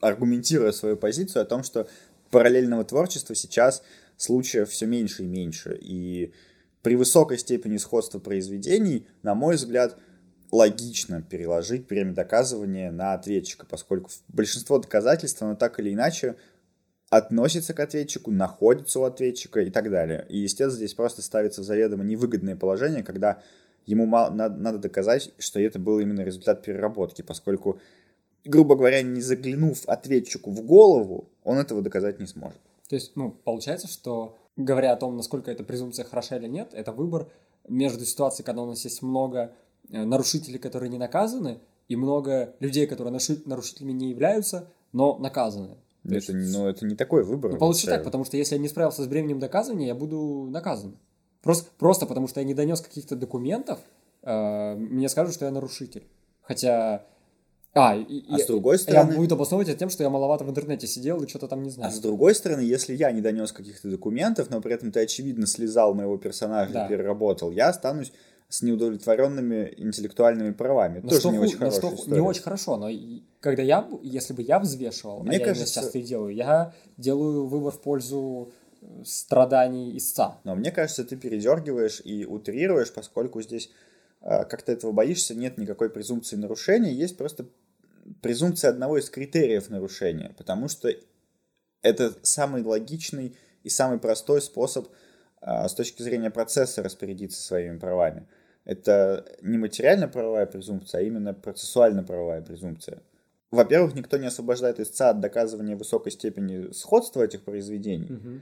аргументируя 0.00 0.72
свою 0.72 0.96
позицию 0.96 1.42
о 1.42 1.46
том, 1.46 1.62
что 1.62 1.88
параллельного 2.30 2.84
творчества 2.84 3.34
сейчас 3.34 3.82
случаев 4.16 4.70
все 4.70 4.86
меньше 4.86 5.24
и 5.24 5.26
меньше. 5.26 5.78
И 5.80 6.32
при 6.82 6.96
высокой 6.96 7.38
степени 7.38 7.76
сходства 7.76 8.18
произведений, 8.18 9.06
на 9.22 9.34
мой 9.34 9.56
взгляд, 9.56 9.98
логично 10.50 11.22
переложить 11.22 11.88
время 11.88 12.12
доказывания 12.12 12.90
на 12.90 13.14
ответчика, 13.14 13.66
поскольку 13.66 14.10
большинство 14.28 14.78
доказательств, 14.78 15.40
оно 15.42 15.54
так 15.54 15.78
или 15.78 15.92
иначе 15.92 16.36
относится 17.08 17.74
к 17.74 17.80
ответчику, 17.80 18.30
находится 18.30 19.00
у 19.00 19.04
ответчика 19.04 19.60
и 19.60 19.70
так 19.70 19.90
далее. 19.90 20.26
И, 20.28 20.38
естественно, 20.38 20.76
здесь 20.76 20.94
просто 20.94 21.22
ставится 21.22 21.62
заведомо 21.62 22.04
невыгодное 22.04 22.56
положение, 22.56 23.02
когда 23.02 23.42
ему 23.86 24.06
мало, 24.06 24.30
надо, 24.30 24.56
надо 24.56 24.78
доказать, 24.78 25.32
что 25.38 25.60
это 25.60 25.78
был 25.78 26.00
именно 26.00 26.22
результат 26.22 26.62
переработки, 26.62 27.22
поскольку, 27.22 27.78
грубо 28.44 28.76
говоря, 28.76 29.02
не 29.02 29.20
заглянув 29.20 29.88
ответчику 29.88 30.50
в 30.50 30.62
голову, 30.62 31.28
он 31.44 31.58
этого 31.58 31.82
доказать 31.82 32.20
не 32.20 32.26
сможет. 32.26 32.60
То 32.88 32.96
есть, 32.96 33.12
ну, 33.16 33.30
получается, 33.30 33.88
что 33.88 34.36
говоря 34.56 34.92
о 34.92 34.96
том, 34.96 35.16
насколько 35.16 35.50
эта 35.50 35.64
презумпция 35.64 36.04
хороша 36.04 36.36
или 36.36 36.48
нет, 36.48 36.70
это 36.72 36.92
выбор 36.92 37.28
между 37.68 38.04
ситуацией, 38.04 38.44
когда 38.44 38.62
у 38.62 38.66
нас 38.66 38.84
есть 38.84 39.02
много 39.02 39.52
э, 39.90 40.04
нарушителей, 40.04 40.58
которые 40.58 40.90
не 40.90 40.98
наказаны, 40.98 41.60
и 41.88 41.96
много 41.96 42.54
людей, 42.60 42.86
которые 42.86 43.18
нарушителями 43.46 43.92
не 43.92 44.10
являются, 44.10 44.68
но 44.92 45.18
наказаны. 45.18 45.76
Это, 46.04 46.14
есть... 46.14 46.56
ну, 46.56 46.66
это 46.66 46.86
не 46.86 46.94
такой 46.94 47.24
выбор. 47.24 47.52
Ну, 47.52 47.58
получится 47.58 47.90
так, 47.90 48.04
потому 48.04 48.24
что 48.24 48.36
если 48.36 48.54
я 48.54 48.60
не 48.60 48.68
справился 48.68 49.02
с 49.02 49.06
бременем 49.06 49.38
доказывания, 49.38 49.88
я 49.88 49.94
буду 49.94 50.48
наказан. 50.50 50.96
Просто, 51.42 51.70
просто 51.78 52.06
потому 52.06 52.28
что 52.28 52.40
я 52.40 52.46
не 52.46 52.54
донес 52.54 52.80
каких-то 52.80 53.16
документов, 53.16 53.78
э, 54.22 54.74
мне 54.76 55.08
скажут, 55.08 55.34
что 55.34 55.46
я 55.46 55.50
нарушитель. 55.50 56.06
Хотя... 56.42 57.04
А, 57.72 57.96
и, 57.96 58.24
а 58.28 58.38
с 58.38 58.46
другой 58.46 58.78
стороны... 58.78 59.12
Я 59.12 59.16
буду 59.16 59.36
обосновывать 59.36 59.68
это 59.68 59.78
тем, 59.78 59.90
что 59.90 60.02
я 60.02 60.10
маловато 60.10 60.44
в 60.44 60.50
интернете 60.50 60.86
сидел 60.86 61.22
и 61.22 61.28
что-то 61.28 61.46
там 61.46 61.62
не 61.62 61.70
знаю. 61.70 61.88
А 61.88 61.92
с 61.92 62.00
другой 62.00 62.34
стороны, 62.34 62.62
если 62.62 62.94
я 62.94 63.12
не 63.12 63.20
донес 63.20 63.52
каких-то 63.52 63.88
документов, 63.88 64.50
но 64.50 64.60
при 64.60 64.74
этом 64.74 64.90
ты, 64.90 65.00
очевидно, 65.00 65.46
слезал 65.46 65.94
моего 65.94 66.18
персонажа 66.18 66.72
да. 66.72 66.86
и 66.86 66.88
переработал, 66.88 67.52
я 67.52 67.68
останусь 67.68 68.12
с 68.50 68.62
неудовлетворенными 68.62 69.72
интеллектуальными 69.76 70.50
правами. 70.50 70.98
Но 70.98 71.08
Тоже 71.08 71.20
что, 71.20 71.30
не 71.30 71.38
очень 71.38 71.58
но 71.60 71.70
что, 71.70 71.94
Не 72.06 72.18
очень 72.18 72.42
хорошо, 72.42 72.76
но 72.76 72.88
когда 73.38 73.62
я, 73.62 73.88
если 74.02 74.34
бы 74.34 74.42
я 74.42 74.58
взвешивал, 74.58 75.22
Мне 75.22 75.36
а 75.36 75.44
кажется... 75.44 75.80
я 75.80 75.84
сейчас 75.84 75.94
и 75.94 76.02
делаю, 76.02 76.34
я 76.34 76.74
делаю 76.96 77.46
выбор 77.46 77.72
в 77.72 77.80
пользу 77.80 78.50
страданий 79.04 79.96
истца. 79.96 80.40
Но 80.44 80.54
мне 80.54 80.70
кажется, 80.70 81.04
ты 81.04 81.16
передергиваешь 81.16 82.00
и 82.04 82.24
утрируешь, 82.24 82.92
поскольку 82.92 83.42
здесь 83.42 83.70
э, 84.20 84.44
как 84.44 84.62
ты 84.62 84.72
этого 84.72 84.92
боишься, 84.92 85.34
нет 85.34 85.58
никакой 85.58 85.90
презумпции 85.90 86.36
нарушения, 86.36 86.92
есть 86.92 87.16
просто 87.16 87.46
презумпция 88.22 88.70
одного 88.70 88.98
из 88.98 89.10
критериев 89.10 89.70
нарушения, 89.70 90.34
потому 90.36 90.68
что 90.68 90.90
это 91.82 92.14
самый 92.22 92.62
логичный 92.62 93.36
и 93.62 93.68
самый 93.68 93.98
простой 93.98 94.40
способ 94.40 94.88
э, 95.40 95.68
с 95.68 95.74
точки 95.74 96.02
зрения 96.02 96.30
процесса 96.30 96.82
распорядиться 96.82 97.40
своими 97.40 97.78
правами. 97.78 98.26
Это 98.64 99.26
не 99.42 99.58
материально-правовая 99.58 100.46
презумпция, 100.46 101.00
а 101.00 101.02
именно 101.02 101.32
процессуально-правовая 101.32 102.42
презумпция. 102.42 103.02
Во-первых, 103.50 103.94
никто 103.94 104.16
не 104.16 104.26
освобождает 104.26 104.78
истца 104.78 105.10
от 105.10 105.20
доказывания 105.20 105.76
высокой 105.76 106.12
степени 106.12 106.70
сходства 106.72 107.22
этих 107.22 107.42
произведений, 107.42 108.12
угу. 108.12 108.40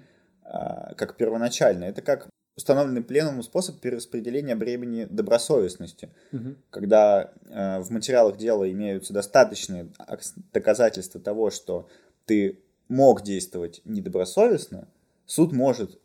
А, 0.50 0.94
как 0.94 1.16
первоначально. 1.16 1.84
Это 1.84 2.00
как 2.00 2.28
установленный 2.56 3.02
пленумом 3.02 3.42
способ 3.42 3.80
перераспределения 3.80 4.56
бремени 4.56 5.04
добросовестности, 5.04 6.08
угу. 6.32 6.56
когда 6.70 7.32
э, 7.48 7.78
в 7.80 7.90
материалах 7.90 8.36
дела 8.36 8.68
имеются 8.68 9.12
достаточные 9.12 9.88
доказательства 10.52 11.20
того, 11.20 11.50
что 11.50 11.88
ты 12.24 12.58
мог 12.88 13.22
действовать 13.22 13.80
недобросовестно, 13.84 14.88
суд 15.24 15.52
может 15.52 16.00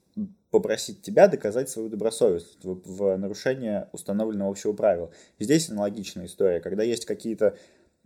попросить 0.51 1.01
тебя 1.01 1.27
доказать 1.27 1.69
свою 1.69 1.89
добросовестность 1.89 2.63
в, 2.63 2.81
в 2.85 3.17
нарушение 3.17 3.89
установленного 3.93 4.51
общего 4.51 4.73
правила. 4.73 5.09
Здесь 5.39 5.69
аналогичная 5.69 6.27
история, 6.27 6.59
когда 6.59 6.83
есть 6.83 7.05
какие-то 7.05 7.57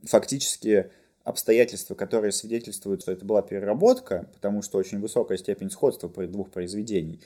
фактические 0.03 0.91
обстоятельства, 1.27 1.93
которые 1.93 2.31
свидетельствуют, 2.31 3.01
что 3.01 3.11
это 3.11 3.25
была 3.25 3.41
переработка, 3.41 4.29
потому 4.33 4.61
что 4.61 4.77
очень 4.77 5.01
высокая 5.01 5.37
степень 5.37 5.69
сходства 5.69 6.09
двух 6.25 6.49
произведений. 6.49 7.19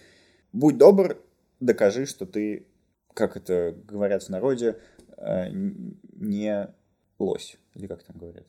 Будь 0.51 0.79
добр, 0.79 1.21
докажи, 1.59 2.07
что 2.07 2.25
ты, 2.25 2.65
как 3.13 3.37
это 3.37 3.75
говорят 3.87 4.23
в 4.23 4.29
народе, 4.29 4.79
э, 5.17 5.49
не 5.51 6.73
лось. 7.19 7.57
Или 7.75 7.85
как 7.85 8.01
там 8.01 8.17
говорят? 8.17 8.47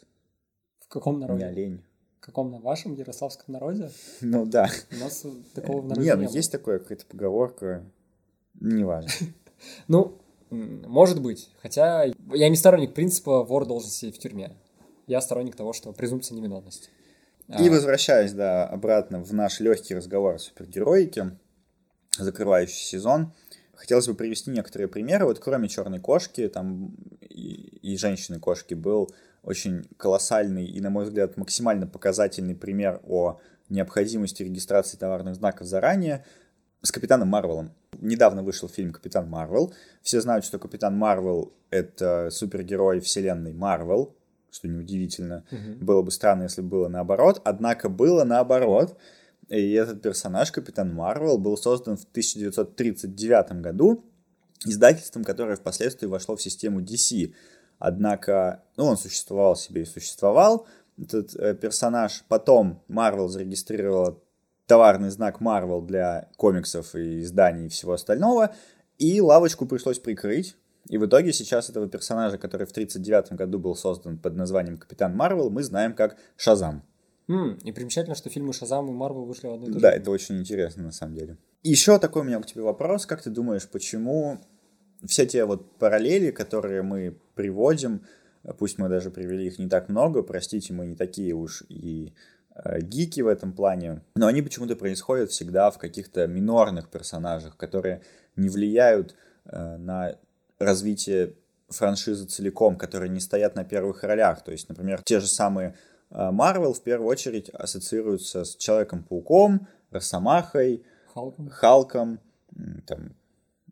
В 0.80 0.88
каком 0.88 1.20
народе? 1.20 1.44
Не 1.44 1.50
олень. 1.50 1.84
В 2.16 2.24
каком 2.24 2.50
на 2.50 2.58
вашем 2.58 2.94
ярославском 2.94 3.52
народе? 3.52 3.90
Ну 4.22 4.46
да. 4.46 4.70
У 4.90 5.04
нас 5.04 5.26
такого 5.54 5.82
в 5.82 5.86
народе 5.86 6.06
Нет, 6.06 6.18
ну 6.18 6.30
есть 6.30 6.50
такое, 6.50 6.78
какая-то 6.78 7.04
поговорка, 7.04 7.84
неважно. 8.58 9.10
Ну, 9.86 10.18
может 10.50 11.22
быть. 11.22 11.50
Хотя 11.62 12.06
я 12.32 12.48
не 12.48 12.56
сторонник 12.56 12.94
принципа 12.94 13.44
вор 13.44 13.64
должен 13.64 13.90
сидеть 13.90 14.16
в 14.16 14.18
тюрьме. 14.18 14.56
Я 15.12 15.20
сторонник 15.20 15.56
того, 15.56 15.74
что 15.74 15.92
презумпция 15.92 16.34
невиновности. 16.36 16.88
И 17.46 17.68
а... 17.68 17.70
возвращаясь, 17.70 18.32
да, 18.32 18.66
обратно 18.66 19.22
в 19.22 19.34
наш 19.34 19.60
легкий 19.60 19.94
разговор 19.94 20.36
о 20.36 20.38
супергероике, 20.38 21.36
закрывающий 22.16 22.82
сезон, 22.82 23.34
хотелось 23.74 24.08
бы 24.08 24.14
привести 24.14 24.50
некоторые 24.50 24.88
примеры. 24.88 25.26
Вот 25.26 25.38
кроме 25.38 25.68
черной 25.68 26.00
кошки, 26.00 26.48
там 26.48 26.96
и, 27.20 27.90
и 27.92 27.98
женщины-кошки 27.98 28.72
был 28.72 29.10
очень 29.42 29.84
колоссальный 29.98 30.64
и, 30.64 30.80
на 30.80 30.88
мой 30.88 31.04
взгляд, 31.04 31.36
максимально 31.36 31.86
показательный 31.86 32.54
пример 32.54 33.02
о 33.06 33.38
необходимости 33.68 34.42
регистрации 34.42 34.96
товарных 34.96 35.34
знаков 35.34 35.66
заранее 35.66 36.24
с 36.80 36.90
Капитаном 36.90 37.28
Марвелом 37.28 37.74
недавно 38.00 38.42
вышел 38.42 38.66
фильм 38.66 38.92
«Капитан 38.92 39.28
Марвел». 39.28 39.74
Все 40.00 40.22
знают, 40.22 40.46
что 40.46 40.58
Капитан 40.58 40.96
Марвел— 40.96 41.52
это 41.70 42.30
супергерой 42.30 43.00
вселенной 43.00 43.52
Марвел, 43.52 44.16
что 44.52 44.68
неудивительно. 44.68 45.44
Угу. 45.50 45.84
Было 45.84 46.02
бы 46.02 46.10
странно, 46.10 46.44
если 46.44 46.60
было 46.60 46.88
наоборот. 46.88 47.40
Однако 47.44 47.88
было 47.88 48.24
наоборот. 48.24 48.96
И 49.48 49.72
этот 49.72 50.02
персонаж, 50.02 50.52
Капитан 50.52 50.94
Марвел, 50.94 51.38
был 51.38 51.56
создан 51.56 51.96
в 51.96 52.04
1939 52.04 53.60
году 53.60 54.04
издательством, 54.64 55.24
которое 55.24 55.56
впоследствии 55.56 56.06
вошло 56.06 56.36
в 56.36 56.42
систему 56.42 56.80
DC. 56.80 57.34
Однако, 57.78 58.62
ну, 58.76 58.84
он 58.84 58.96
существовал 58.96 59.56
себе 59.56 59.82
и 59.82 59.86
существовал. 59.86 60.66
Этот 60.96 61.34
э, 61.34 61.54
персонаж 61.54 62.24
потом 62.28 62.82
Марвел 62.86 63.28
зарегистрировала 63.28 64.20
товарный 64.66 65.10
знак 65.10 65.40
Marvel 65.40 65.84
для 65.84 66.28
комиксов 66.36 66.94
и 66.94 67.22
изданий 67.22 67.66
и 67.66 67.68
всего 67.68 67.94
остального, 67.94 68.54
и 68.98 69.20
лавочку 69.20 69.66
пришлось 69.66 69.98
прикрыть. 69.98 70.56
И 70.88 70.98
в 70.98 71.06
итоге 71.06 71.32
сейчас 71.32 71.70
этого 71.70 71.88
персонажа, 71.88 72.38
который 72.38 72.66
в 72.66 72.70
1939 72.70 73.38
году 73.38 73.58
был 73.58 73.74
создан 73.74 74.18
под 74.18 74.34
названием 74.34 74.76
Капитан 74.76 75.16
Марвел, 75.16 75.50
мы 75.50 75.62
знаем 75.62 75.94
как 75.94 76.16
Шазам. 76.36 76.82
Mm, 77.28 77.62
и 77.62 77.72
примечательно, 77.72 78.16
что 78.16 78.30
фильмы 78.30 78.52
Шазам 78.52 78.88
и 78.88 78.92
Марвел 78.92 79.24
вышли 79.24 79.46
в 79.46 79.52
одной 79.52 79.70
и 79.70 79.80
Да, 79.80 79.92
это 79.92 80.10
очень 80.10 80.38
интересно 80.38 80.82
на 80.82 80.92
самом 80.92 81.14
деле. 81.14 81.36
Еще 81.62 81.98
такой 81.98 82.22
у 82.22 82.24
меня 82.24 82.40
к 82.40 82.46
тебе 82.46 82.62
вопрос. 82.62 83.06
Как 83.06 83.22
ты 83.22 83.30
думаешь, 83.30 83.68
почему 83.68 84.38
все 85.06 85.24
те 85.24 85.44
вот 85.44 85.78
параллели, 85.78 86.30
которые 86.30 86.82
мы 86.82 87.16
приводим, 87.34 88.04
пусть 88.58 88.78
мы 88.78 88.88
даже 88.88 89.10
привели 89.10 89.46
их 89.46 89.58
не 89.58 89.68
так 89.68 89.88
много, 89.88 90.22
простите, 90.22 90.72
мы 90.72 90.86
не 90.86 90.96
такие 90.96 91.32
уж 91.32 91.62
и 91.68 92.12
Э, 92.54 92.80
гики 92.80 93.20
в 93.20 93.28
этом 93.28 93.52
плане, 93.52 94.02
но 94.14 94.26
они 94.26 94.42
почему-то 94.42 94.76
происходят 94.76 95.30
всегда 95.30 95.70
в 95.70 95.78
каких-то 95.78 96.26
минорных 96.26 96.90
персонажах, 96.90 97.56
которые 97.56 98.02
не 98.36 98.50
влияют 98.50 99.14
э, 99.46 99.76
на 99.78 100.16
развитие 100.64 101.34
франшизы 101.68 102.26
целиком, 102.26 102.76
которые 102.76 103.08
не 103.10 103.20
стоят 103.20 103.56
на 103.56 103.64
первых 103.64 104.02
ролях. 104.02 104.44
То 104.44 104.52
есть, 104.52 104.68
например, 104.68 105.02
те 105.02 105.20
же 105.20 105.26
самые 105.26 105.74
Марвел 106.10 106.74
в 106.74 106.82
первую 106.82 107.08
очередь 107.08 107.48
ассоциируются 107.50 108.44
с 108.44 108.56
Человеком-пауком, 108.56 109.66
Росомахой, 109.90 110.84
Халком, 111.14 111.48
Халком 111.48 112.20
там, 112.86 113.14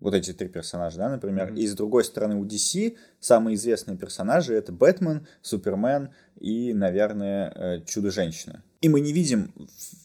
вот 0.00 0.14
эти 0.14 0.32
три 0.32 0.48
персонажа, 0.48 0.98
да, 0.98 1.08
например. 1.10 1.52
Mm-hmm. 1.52 1.58
И 1.58 1.66
с 1.66 1.74
другой 1.74 2.04
стороны 2.04 2.36
у 2.36 2.44
DC 2.44 2.96
самые 3.20 3.56
известные 3.56 3.96
персонажи 3.96 4.54
это 4.54 4.72
Бэтмен, 4.72 5.26
Супермен 5.42 6.10
и, 6.38 6.72
наверное, 6.72 7.52
э, 7.54 7.80
Чудо-женщина. 7.84 8.62
И 8.80 8.88
мы 8.88 9.00
не 9.00 9.12
видим, 9.12 9.52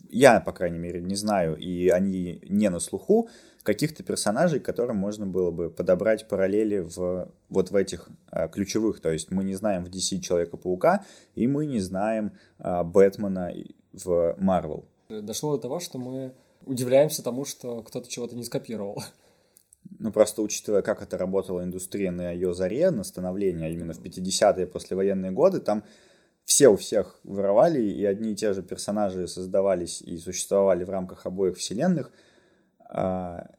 я, 0.10 0.40
по 0.40 0.52
крайней 0.52 0.80
мере, 0.80 1.02
не 1.02 1.16
знаю, 1.16 1.56
и 1.56 1.90
они 1.90 2.40
не 2.48 2.70
на 2.70 2.80
слуху, 2.80 3.30
каких-то 3.64 4.04
персонажей, 4.04 4.60
которым 4.60 4.98
можно 4.98 5.26
было 5.26 5.52
бы 5.52 5.70
подобрать 5.70 6.28
параллели 6.28 6.80
в 6.80 7.32
вот 7.50 7.72
в 7.72 7.76
этих 7.76 8.08
а, 8.30 8.48
ключевых. 8.48 9.02
То 9.02 9.12
есть 9.12 9.32
мы 9.32 9.44
не 9.44 9.56
знаем 9.56 9.84
в 9.84 9.90
DC 9.90 10.20
Человека-паука, 10.20 11.04
и 11.34 11.48
мы 11.48 11.66
не 11.66 11.80
знаем 11.80 12.34
а, 12.60 12.84
Бэтмена 12.84 13.54
в 13.92 14.36
Марвел. 14.38 14.86
Дошло 15.10 15.56
до 15.56 15.64
того, 15.64 15.80
что 15.80 15.98
мы 15.98 16.34
удивляемся 16.66 17.24
тому, 17.24 17.46
что 17.46 17.82
кто-то 17.82 18.10
чего-то 18.10 18.36
не 18.36 18.44
скопировал. 18.44 19.04
Ну, 20.00 20.12
просто 20.12 20.42
учитывая, 20.42 20.82
как 20.82 21.02
это 21.02 21.18
работала 21.18 21.64
индустрия 21.64 22.12
на 22.12 22.32
ее 22.32 22.54
заре, 22.54 22.90
на 22.92 23.04
становление, 23.04 23.68
а 23.68 23.70
именно 23.70 23.94
в 23.94 24.00
50-е 24.00 24.68
послевоенные 24.68 25.32
годы, 25.32 25.60
там 25.60 25.84
все 26.46 26.70
у 26.70 26.78
всех 26.78 27.20
воровали, 27.24 27.82
и 27.82 28.06
одни 28.06 28.32
и 28.32 28.36
те 28.36 28.54
же 28.54 28.64
персонажи 28.64 29.28
создавались 29.28 30.02
и 30.02 30.18
существовали 30.18 30.84
в 30.84 30.90
рамках 30.90 31.26
обоих 31.26 31.58
вселенных. 31.58 32.12
А, 32.88 33.50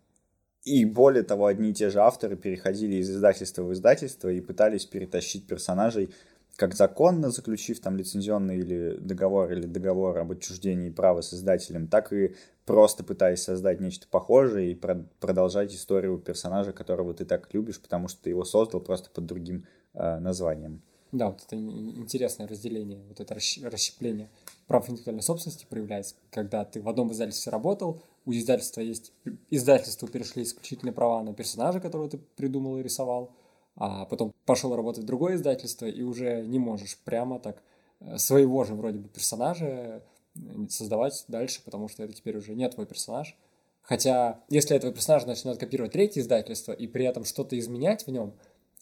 и 0.64 0.84
более 0.84 1.22
того, 1.22 1.46
одни 1.46 1.70
и 1.70 1.74
те 1.74 1.90
же 1.90 2.00
авторы 2.00 2.36
переходили 2.36 2.96
из 2.96 3.10
издательства 3.10 3.62
в 3.62 3.72
издательство 3.72 4.28
и 4.28 4.40
пытались 4.40 4.86
перетащить 4.86 5.46
персонажей 5.46 6.10
как 6.56 6.74
законно 6.74 7.30
заключив 7.30 7.80
там 7.80 7.96
лицензионный 7.96 8.58
или 8.58 8.96
договор, 8.98 9.52
или 9.52 9.66
договор 9.66 10.18
об 10.18 10.32
отчуждении 10.32 10.90
права 10.90 11.20
с 11.20 11.34
издателем, 11.34 11.86
так 11.86 12.12
и 12.12 12.34
просто 12.64 13.04
пытаясь 13.04 13.42
создать 13.42 13.80
нечто 13.80 14.08
похожее 14.10 14.72
и 14.72 14.74
про- 14.74 15.06
продолжать 15.20 15.74
историю 15.74 16.18
персонажа, 16.18 16.72
которого 16.72 17.14
ты 17.14 17.24
так 17.24 17.52
любишь, 17.52 17.80
потому 17.80 18.08
что 18.08 18.22
ты 18.22 18.30
его 18.30 18.44
создал 18.44 18.80
просто 18.80 19.10
под 19.10 19.26
другим 19.26 19.66
э, 19.94 20.18
названием. 20.18 20.82
Да, 21.12 21.28
вот 21.28 21.42
это 21.46 21.56
интересное 21.56 22.48
разделение, 22.48 23.00
вот 23.08 23.20
это 23.20 23.34
расщепление 23.34 24.28
прав 24.66 24.88
интеллектуальной 24.88 25.22
собственности 25.22 25.66
проявляется, 25.68 26.16
когда 26.30 26.64
ты 26.64 26.80
в 26.80 26.88
одном 26.88 27.12
издательстве 27.12 27.52
работал, 27.52 28.02
у 28.24 28.32
издательства 28.32 28.80
есть, 28.80 29.12
издательству 29.50 30.08
перешли 30.08 30.42
исключительные 30.42 30.92
права 30.92 31.22
на 31.22 31.32
персонажа, 31.32 31.80
которого 31.80 32.08
ты 32.10 32.18
придумал 32.18 32.78
и 32.78 32.82
рисовал, 32.82 33.30
а 33.76 34.04
потом 34.06 34.32
пошел 34.44 34.74
работать 34.74 35.04
в 35.04 35.06
другое 35.06 35.36
издательство 35.36 35.86
и 35.86 36.02
уже 36.02 36.42
не 36.42 36.58
можешь 36.58 36.98
прямо 37.04 37.38
так 37.38 37.62
э, 38.00 38.18
своего 38.18 38.64
же 38.64 38.74
вроде 38.74 38.98
бы 38.98 39.08
персонажа 39.08 40.02
э, 40.34 40.40
создавать 40.68 41.24
дальше, 41.28 41.62
потому 41.64 41.88
что 41.88 42.02
это 42.02 42.14
теперь 42.14 42.36
уже 42.36 42.54
не 42.54 42.68
твой 42.68 42.86
персонаж. 42.86 43.36
Хотя, 43.82 44.40
если 44.48 44.74
этого 44.74 44.92
персонажа 44.92 45.28
начнет 45.28 45.58
копировать 45.58 45.92
третье 45.92 46.20
издательство 46.20 46.72
и 46.72 46.88
при 46.88 47.04
этом 47.04 47.24
что-то 47.24 47.56
изменять 47.56 48.04
в 48.04 48.10
нем, 48.10 48.34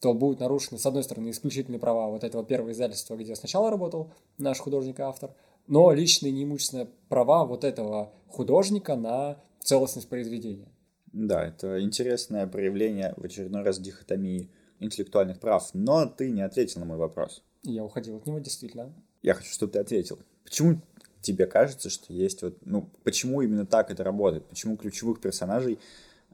то 0.05 0.12
будут 0.12 0.40
нарушены, 0.40 0.79
с 0.79 0.85
одной 0.85 1.03
стороны, 1.03 1.31
исключительные 1.31 1.79
права 1.79 2.11
вот 2.11 2.25
этого 2.25 2.45
первого 2.45 2.73
издательства, 2.73 3.17
где 3.17 3.35
сначала 3.35 3.71
работал 3.71 4.12
наш 4.37 4.59
художник 4.59 4.99
и 4.99 5.03
автор, 5.03 5.31
но 5.67 5.90
личные 5.93 6.31
неимущественные 6.31 6.90
права 7.09 7.47
вот 7.47 7.64
этого 7.64 8.12
художника 8.29 8.97
на 8.97 9.38
целостность 9.61 10.11
произведения. 10.11 10.69
Да, 11.14 11.43
это 11.43 11.81
интересное 11.81 12.47
проявление 12.47 13.14
в 13.17 13.25
очередной 13.25 13.62
раз 13.62 13.79
дихотомии 13.79 14.51
интеллектуальных 14.79 15.40
прав, 15.40 15.71
но 15.73 16.05
ты 16.05 16.31
не 16.31 16.43
ответил 16.43 16.81
на 16.81 16.87
мой 16.87 16.99
вопрос. 16.99 17.43
Я 17.62 17.83
уходил 17.83 18.17
от 18.17 18.27
него, 18.27 18.38
действительно. 18.40 18.93
Я 19.23 19.33
хочу, 19.33 19.51
чтобы 19.55 19.73
ты 19.73 19.79
ответил. 19.79 20.19
Почему 20.45 20.83
тебе 21.23 21.47
кажется, 21.47 21.88
что 21.88 22.12
есть 22.12 22.43
вот, 22.43 22.59
ну, 22.67 22.90
почему 23.05 23.40
именно 23.40 23.64
так 23.64 23.90
это 23.90 24.05
работает? 24.05 24.45
Почему 24.45 24.77
ключевых 24.77 25.23
персонажей 25.23 25.79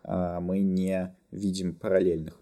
а, 0.03 0.41
мы 0.41 0.59
не 0.59 1.15
видим 1.31 1.77
параллельных? 1.77 2.41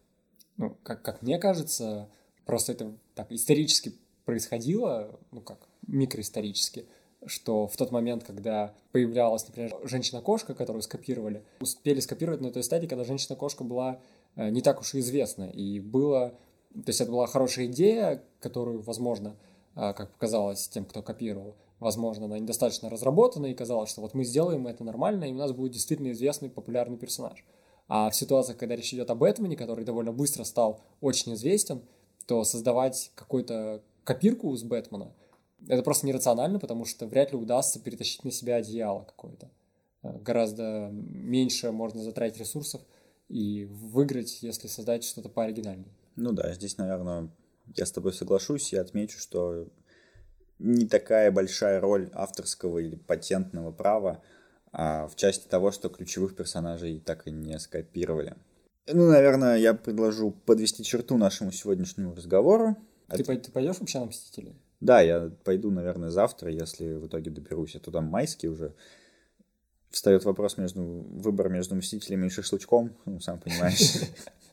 Ну, 0.59 0.77
как, 0.83 1.03
как 1.03 1.23
мне 1.23 1.38
кажется, 1.38 2.09
просто 2.44 2.73
это 2.73 2.92
так 3.14 3.33
исторически 3.33 3.94
происходило, 4.25 5.18
ну 5.31 5.40
как, 5.40 5.68
микроисторически, 5.87 6.87
что 7.27 7.66
в 7.66 7.77
тот 7.77 7.90
момент, 7.92 8.25
когда 8.25 8.75
появлялась, 8.92 9.47
например, 9.47 9.75
женщина-кошка, 9.85 10.55
которую 10.55 10.83
скопировали, 10.83 11.44
успели 11.61 12.01
скопировать 12.01 12.40
на 12.40 12.53
той 12.53 12.62
стадии, 12.62 12.87
когда 12.87 13.05
женщина-кошка 13.05 13.64
была 13.64 14.01
э, 14.37 14.51
не 14.51 14.61
так 14.61 14.81
уж 14.81 14.94
и 14.94 15.01
известна. 15.01 15.44
И 15.44 15.81
было... 15.81 16.35
То 16.75 16.88
есть 16.88 17.01
это 17.01 17.11
была 17.11 17.27
хорошая 17.27 17.66
идея, 17.66 18.23
которую, 18.40 18.83
возможно, 18.83 19.37
э, 19.75 19.92
как 19.94 20.12
показалось 20.12 20.68
тем, 20.68 20.85
кто 20.85 21.03
копировал, 21.03 21.57
возможно, 21.81 22.27
она 22.27 22.38
недостаточно 22.38 22.90
разработана, 22.90 23.47
и 23.47 23.55
казалось, 23.55 23.90
что 23.90 24.01
вот 24.01 24.14
мы 24.14 24.25
сделаем 24.25 24.66
это 24.66 24.85
нормально, 24.85 25.25
и 25.25 25.33
у 25.33 25.37
нас 25.37 25.53
будет 25.53 25.73
действительно 25.73 26.12
известный 26.12 26.51
популярный 26.51 26.99
персонаж. 26.99 27.44
А 27.88 28.11
в 28.11 28.14
ситуациях, 28.14 28.59
когда 28.59 28.77
речь 28.77 28.92
идет 28.92 29.11
об 29.11 29.18
Бэтмене, 29.18 29.57
который 29.57 29.85
довольно 29.85 30.12
быстро 30.12 30.44
стал 30.44 30.85
очень 31.01 31.35
известен, 31.35 31.83
то 32.27 32.44
создавать 32.44 33.11
какую-то 33.14 33.83
копирку 34.05 34.55
с 34.57 34.62
Бэтмена– 34.62 35.12
это 35.66 35.83
просто 35.83 36.07
нерационально, 36.07 36.59
потому 36.59 36.85
что 36.85 37.07
вряд 37.07 37.33
ли 37.33 37.38
удастся 37.38 37.81
перетащить 37.81 38.24
на 38.24 38.31
себя 38.31 38.57
одеяло 38.57 39.03
какое-то. 39.03 39.51
Э, 40.03 40.18
гораздо 40.18 40.90
меньше 40.92 41.72
можно 41.72 42.03
затратить 42.03 42.38
ресурсов 42.38 42.81
и 43.29 43.64
выиграть, 43.64 44.42
если 44.42 44.68
создать 44.68 45.05
что-то 45.05 45.29
пооригинальнее. 45.29 45.92
Ну 46.16 46.33
да, 46.33 46.53
здесь, 46.55 46.79
наверное, 46.79 47.31
я 47.77 47.87
с 47.87 47.92
тобой 47.92 48.12
соглашусь 48.12 48.72
и 48.72 48.77
отмечу, 48.77 49.18
что 49.18 49.66
не 50.59 50.87
такая 50.87 51.31
большая 51.31 51.81
роль 51.81 52.11
авторского 52.12 52.79
или 52.79 52.96
патентного 52.96 53.72
права 53.72 54.22
в 54.72 55.12
части 55.16 55.48
того, 55.48 55.70
что 55.72 55.88
ключевых 55.88 56.37
персонажей 56.37 57.00
так 57.00 57.26
и 57.26 57.31
не 57.31 57.59
скопировали. 57.59 58.37
Ну, 58.87 59.11
наверное, 59.11 59.57
я 59.59 59.74
предложу 59.74 60.31
подвести 60.31 60.83
черту 60.83 61.18
нашему 61.18 61.52
сегодняшнему 61.52 62.14
разговору. 62.14 62.76
Ты, 63.09 63.22
От... 63.22 63.42
ты 63.42 63.52
пойдешь 63.52 63.78
вообще 63.78 63.98
на 63.98 64.07
Мстителей? 64.07 64.57
Да, 64.81 65.00
я 65.00 65.31
пойду, 65.44 65.70
наверное, 65.70 66.11
завтра, 66.11 66.50
если 66.50 66.94
в 66.94 67.07
итоге 67.07 67.31
доберусь. 67.31 67.76
А 67.76 67.81
то 67.81 67.90
там 67.90 68.04
майский 68.04 68.48
уже. 68.48 68.74
Встает 69.90 70.24
вопрос 70.24 70.59
между 70.59 70.83
выбор 70.83 71.48
между 71.48 71.74
мстителями 71.74 72.26
и 72.26 72.31
шашлычком, 72.31 72.94
ну, 73.07 73.20
сам 73.20 73.40
понимаешь. 73.40 73.94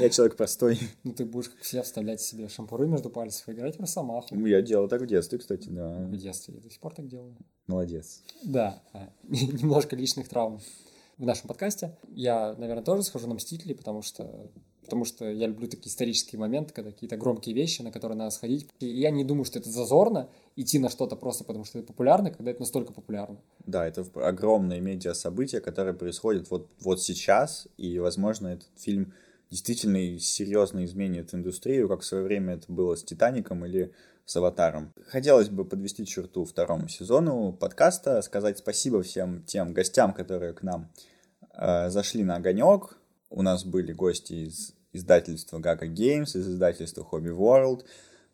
Я 0.00 0.10
человек 0.10 0.36
простой. 0.36 0.78
Ну, 1.04 1.12
ты 1.12 1.24
будешь, 1.24 1.48
как 1.48 1.60
все, 1.60 1.82
вставлять 1.82 2.20
себе 2.20 2.48
шампуры 2.48 2.86
между 2.86 3.10
пальцев 3.10 3.48
и 3.48 3.52
играть 3.52 3.76
в 3.76 3.80
Росомаху. 3.80 4.34
Ну, 4.34 4.46
я 4.46 4.62
делал 4.62 4.88
так 4.88 5.02
в 5.02 5.06
детстве, 5.06 5.38
кстати, 5.38 5.68
да. 5.68 5.90
В 5.90 6.16
детстве 6.16 6.54
я 6.54 6.60
до 6.60 6.70
сих 6.70 6.80
пор 6.80 6.94
так 6.94 7.08
делаю. 7.08 7.36
Молодец. 7.66 8.22
Да, 8.42 8.82
а, 8.92 9.10
немножко 9.28 9.96
личных 9.96 10.28
травм 10.28 10.60
в 11.18 11.24
нашем 11.24 11.48
подкасте. 11.48 11.96
Я, 12.08 12.54
наверное, 12.56 12.84
тоже 12.84 13.02
схожу 13.02 13.26
на 13.26 13.34
Мстителей, 13.34 13.74
потому 13.74 14.02
что 14.02 14.50
потому 14.88 15.04
что 15.04 15.30
я 15.30 15.46
люблю 15.46 15.68
такие 15.68 15.90
исторические 15.90 16.38
моменты, 16.38 16.72
когда 16.72 16.90
какие-то 16.90 17.18
громкие 17.18 17.54
вещи, 17.54 17.82
на 17.82 17.92
которые 17.92 18.16
надо 18.16 18.30
сходить. 18.30 18.66
И 18.80 18.86
я 18.86 19.10
не 19.10 19.22
думаю, 19.22 19.44
что 19.44 19.58
это 19.58 19.68
зазорно 19.68 20.30
идти 20.56 20.78
на 20.78 20.88
что-то 20.88 21.14
просто 21.14 21.44
потому, 21.44 21.66
что 21.66 21.78
это 21.78 21.88
популярно, 21.88 22.30
когда 22.30 22.50
это 22.50 22.60
настолько 22.60 22.94
популярно. 22.94 23.38
Да, 23.66 23.86
это 23.86 24.06
огромное 24.14 24.80
медиа-событие, 24.80 25.60
которое 25.60 25.92
происходит 25.92 26.50
вот, 26.50 26.68
вот 26.80 27.02
сейчас, 27.02 27.68
и, 27.76 27.98
возможно, 27.98 28.48
этот 28.48 28.68
фильм 28.78 29.12
действительно 29.50 30.18
серьезно 30.18 30.84
изменит 30.84 31.34
индустрию, 31.34 31.88
как 31.88 32.00
в 32.00 32.04
свое 32.04 32.24
время 32.24 32.54
это 32.54 32.70
было 32.72 32.94
с 32.94 33.04
«Титаником» 33.04 33.64
или 33.64 33.92
с 34.24 34.36
«Аватаром». 34.36 34.92
Хотелось 35.06 35.48
бы 35.48 35.64
подвести 35.64 36.04
черту 36.06 36.44
второму 36.44 36.88
сезону 36.88 37.52
подкаста, 37.52 38.20
сказать 38.22 38.58
спасибо 38.58 39.02
всем 39.02 39.42
тем 39.44 39.72
гостям, 39.72 40.12
которые 40.12 40.52
к 40.52 40.62
нам 40.62 40.92
э, 41.54 41.90
зашли 41.90 42.24
на 42.24 42.36
огонек. 42.36 42.98
У 43.30 43.42
нас 43.42 43.64
были 43.64 43.92
гости 43.92 44.32
из 44.32 44.74
издательства 44.92 45.58
Gaga 45.58 45.88
Games, 45.88 46.36
из 46.36 46.48
издательства 46.48 47.06
Hobby 47.10 47.36
World, 47.36 47.84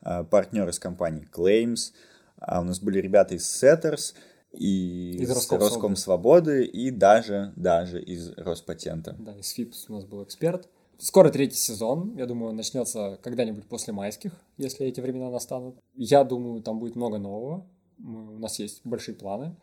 а, 0.02 0.24
партнер 0.24 0.68
из 0.68 0.78
компании 0.78 1.28
Claims. 1.32 1.92
А 2.38 2.60
у 2.60 2.64
нас 2.64 2.80
были 2.80 3.00
ребята 3.00 3.34
из 3.34 3.44
Setters 3.44 4.14
и 4.52 5.16
из 5.20 5.30
Роском, 5.30 5.58
Роском 5.58 5.96
Свободы 5.96 6.64
и 6.64 6.90
даже, 6.90 7.52
даже 7.56 8.02
из 8.02 8.30
Роспатента. 8.36 9.16
Да, 9.18 9.36
из 9.36 9.50
ФИПС 9.50 9.86
у 9.88 9.94
нас 9.94 10.04
был 10.04 10.22
эксперт. 10.22 10.68
Скоро 10.98 11.30
третий 11.30 11.56
сезон, 11.56 12.14
я 12.16 12.26
думаю, 12.26 12.52
начнется 12.52 13.18
когда-нибудь 13.22 13.66
после 13.66 13.92
майских, 13.92 14.32
если 14.56 14.86
эти 14.86 15.00
времена 15.00 15.30
настанут. 15.30 15.76
Я 15.94 16.24
думаю, 16.24 16.62
там 16.62 16.78
будет 16.78 16.96
много 16.96 17.18
нового. 17.18 17.66
Мы, 17.98 18.36
у 18.36 18.38
нас 18.38 18.58
есть 18.58 18.80
большие 18.84 19.14
планы. 19.14 19.54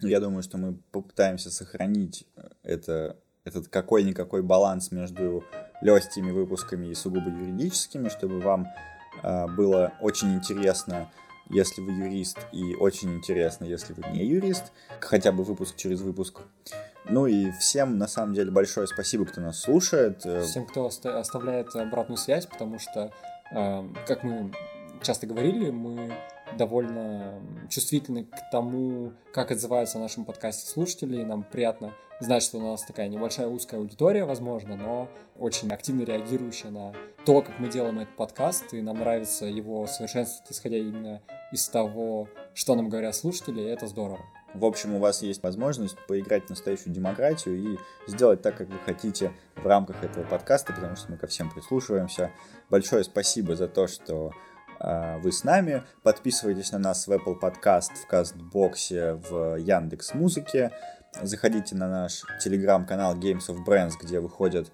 Я 0.00 0.20
думаю, 0.20 0.42
что 0.42 0.58
мы 0.58 0.78
попытаемся 0.92 1.50
сохранить 1.50 2.26
это, 2.62 3.16
этот 3.44 3.68
какой-никакой 3.68 4.42
баланс 4.42 4.90
между 4.90 5.44
легкими 5.82 6.30
выпусками 6.30 6.86
и 6.86 6.94
сугубо 6.94 7.30
юридическими, 7.30 8.08
чтобы 8.08 8.40
вам 8.40 8.66
э, 9.22 9.46
было 9.54 9.92
очень 10.00 10.34
интересно, 10.34 11.10
если 11.50 11.80
вы 11.80 11.92
юрист, 11.92 12.38
и 12.52 12.74
очень 12.74 13.14
интересно, 13.16 13.64
если 13.64 13.92
вы 13.92 14.04
не 14.12 14.24
юрист, 14.24 14.72
хотя 15.00 15.32
бы 15.32 15.44
выпуск 15.44 15.76
через 15.76 16.00
выпуск. 16.00 16.40
Ну 17.08 17.26
и 17.26 17.50
всем, 17.52 17.98
на 17.98 18.06
самом 18.06 18.34
деле, 18.34 18.50
большое 18.50 18.86
спасибо, 18.86 19.24
кто 19.24 19.40
нас 19.40 19.60
слушает. 19.60 20.22
Всем, 20.44 20.66
кто 20.66 20.86
оставляет 20.86 21.74
обратную 21.74 22.18
связь, 22.18 22.46
потому 22.46 22.78
что, 22.78 23.12
э, 23.52 23.88
как 24.06 24.22
мы 24.22 24.52
часто 25.02 25.26
говорили, 25.26 25.70
мы 25.70 26.12
довольно 26.56 27.40
чувствительны 27.68 28.24
к 28.24 28.50
тому, 28.50 29.12
как 29.32 29.50
отзываются 29.50 29.98
о 29.98 30.00
нашем 30.00 30.24
подкасте 30.24 30.70
слушатели, 30.70 31.20
и 31.20 31.24
нам 31.24 31.42
приятно 31.42 31.94
знать, 32.20 32.42
что 32.42 32.58
у 32.58 32.60
нас 32.60 32.82
такая 32.82 33.08
небольшая 33.08 33.46
узкая 33.48 33.80
аудитория, 33.80 34.24
возможно, 34.24 34.76
но 34.76 35.08
очень 35.38 35.70
активно 35.70 36.02
реагирующая 36.02 36.70
на 36.70 36.92
то, 37.24 37.42
как 37.42 37.58
мы 37.58 37.68
делаем 37.68 37.98
этот 37.98 38.14
подкаст, 38.16 38.74
и 38.74 38.82
нам 38.82 38.98
нравится 38.98 39.46
его 39.46 39.86
совершенствовать, 39.86 40.50
исходя 40.52 40.76
именно 40.76 41.22
из 41.52 41.68
того, 41.68 42.28
что 42.54 42.74
нам 42.74 42.88
говорят 42.88 43.14
слушатели, 43.14 43.60
и 43.60 43.64
это 43.64 43.86
здорово. 43.86 44.20
В 44.54 44.64
общем, 44.64 44.94
у 44.94 44.98
вас 44.98 45.22
есть 45.22 45.42
возможность 45.42 45.96
поиграть 46.08 46.46
в 46.46 46.50
настоящую 46.50 46.92
демократию 46.92 47.56
и 47.56 47.78
сделать 48.08 48.42
так, 48.42 48.56
как 48.56 48.68
вы 48.68 48.78
хотите 48.84 49.32
в 49.54 49.66
рамках 49.66 50.02
этого 50.02 50.24
подкаста, 50.24 50.72
потому 50.72 50.96
что 50.96 51.12
мы 51.12 51.18
ко 51.18 51.28
всем 51.28 51.50
прислушиваемся. 51.50 52.32
Большое 52.68 53.04
спасибо 53.04 53.54
за 53.54 53.68
то, 53.68 53.86
что 53.86 54.32
э, 54.80 55.18
вы 55.18 55.30
с 55.30 55.44
нами. 55.44 55.84
Подписывайтесь 56.02 56.72
на 56.72 56.78
нас 56.78 57.06
в 57.06 57.12
Apple 57.12 57.38
Podcast, 57.40 57.94
в 58.02 58.06
Кастбоксе, 58.08 59.14
в 59.14 59.56
Яндекс 59.56 60.14
Музыке. 60.14 60.72
Заходите 61.22 61.76
на 61.76 61.88
наш 61.88 62.22
телеграм-канал 62.42 63.16
Games 63.16 63.48
of 63.48 63.64
Brands, 63.64 63.92
где 64.00 64.18
выходят 64.18 64.72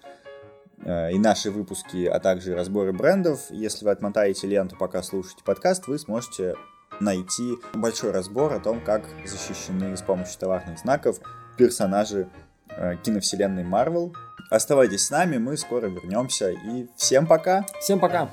и 0.84 1.18
наши 1.18 1.50
выпуски, 1.50 2.04
а 2.06 2.20
также 2.20 2.54
разборы 2.54 2.92
брендов. 2.92 3.40
Если 3.50 3.84
вы 3.84 3.90
отмотаете 3.90 4.46
ленту, 4.46 4.76
пока 4.76 5.02
слушаете 5.02 5.42
подкаст, 5.44 5.86
вы 5.88 5.98
сможете 5.98 6.54
найти 7.00 7.56
большой 7.74 8.10
разбор 8.12 8.52
о 8.52 8.60
том, 8.60 8.80
как 8.80 9.04
защищены 9.24 9.96
с 9.96 10.02
помощью 10.02 10.38
товарных 10.38 10.78
знаков 10.78 11.18
персонажи 11.56 12.28
э, 12.68 12.96
киновселенной 13.02 13.64
Marvel. 13.64 14.14
Оставайтесь 14.50 15.06
с 15.06 15.10
нами, 15.10 15.38
мы 15.38 15.56
скоро 15.56 15.86
вернемся 15.86 16.50
и 16.50 16.86
всем 16.96 17.26
пока! 17.26 17.66
Всем 17.80 17.98
пока! 17.98 18.30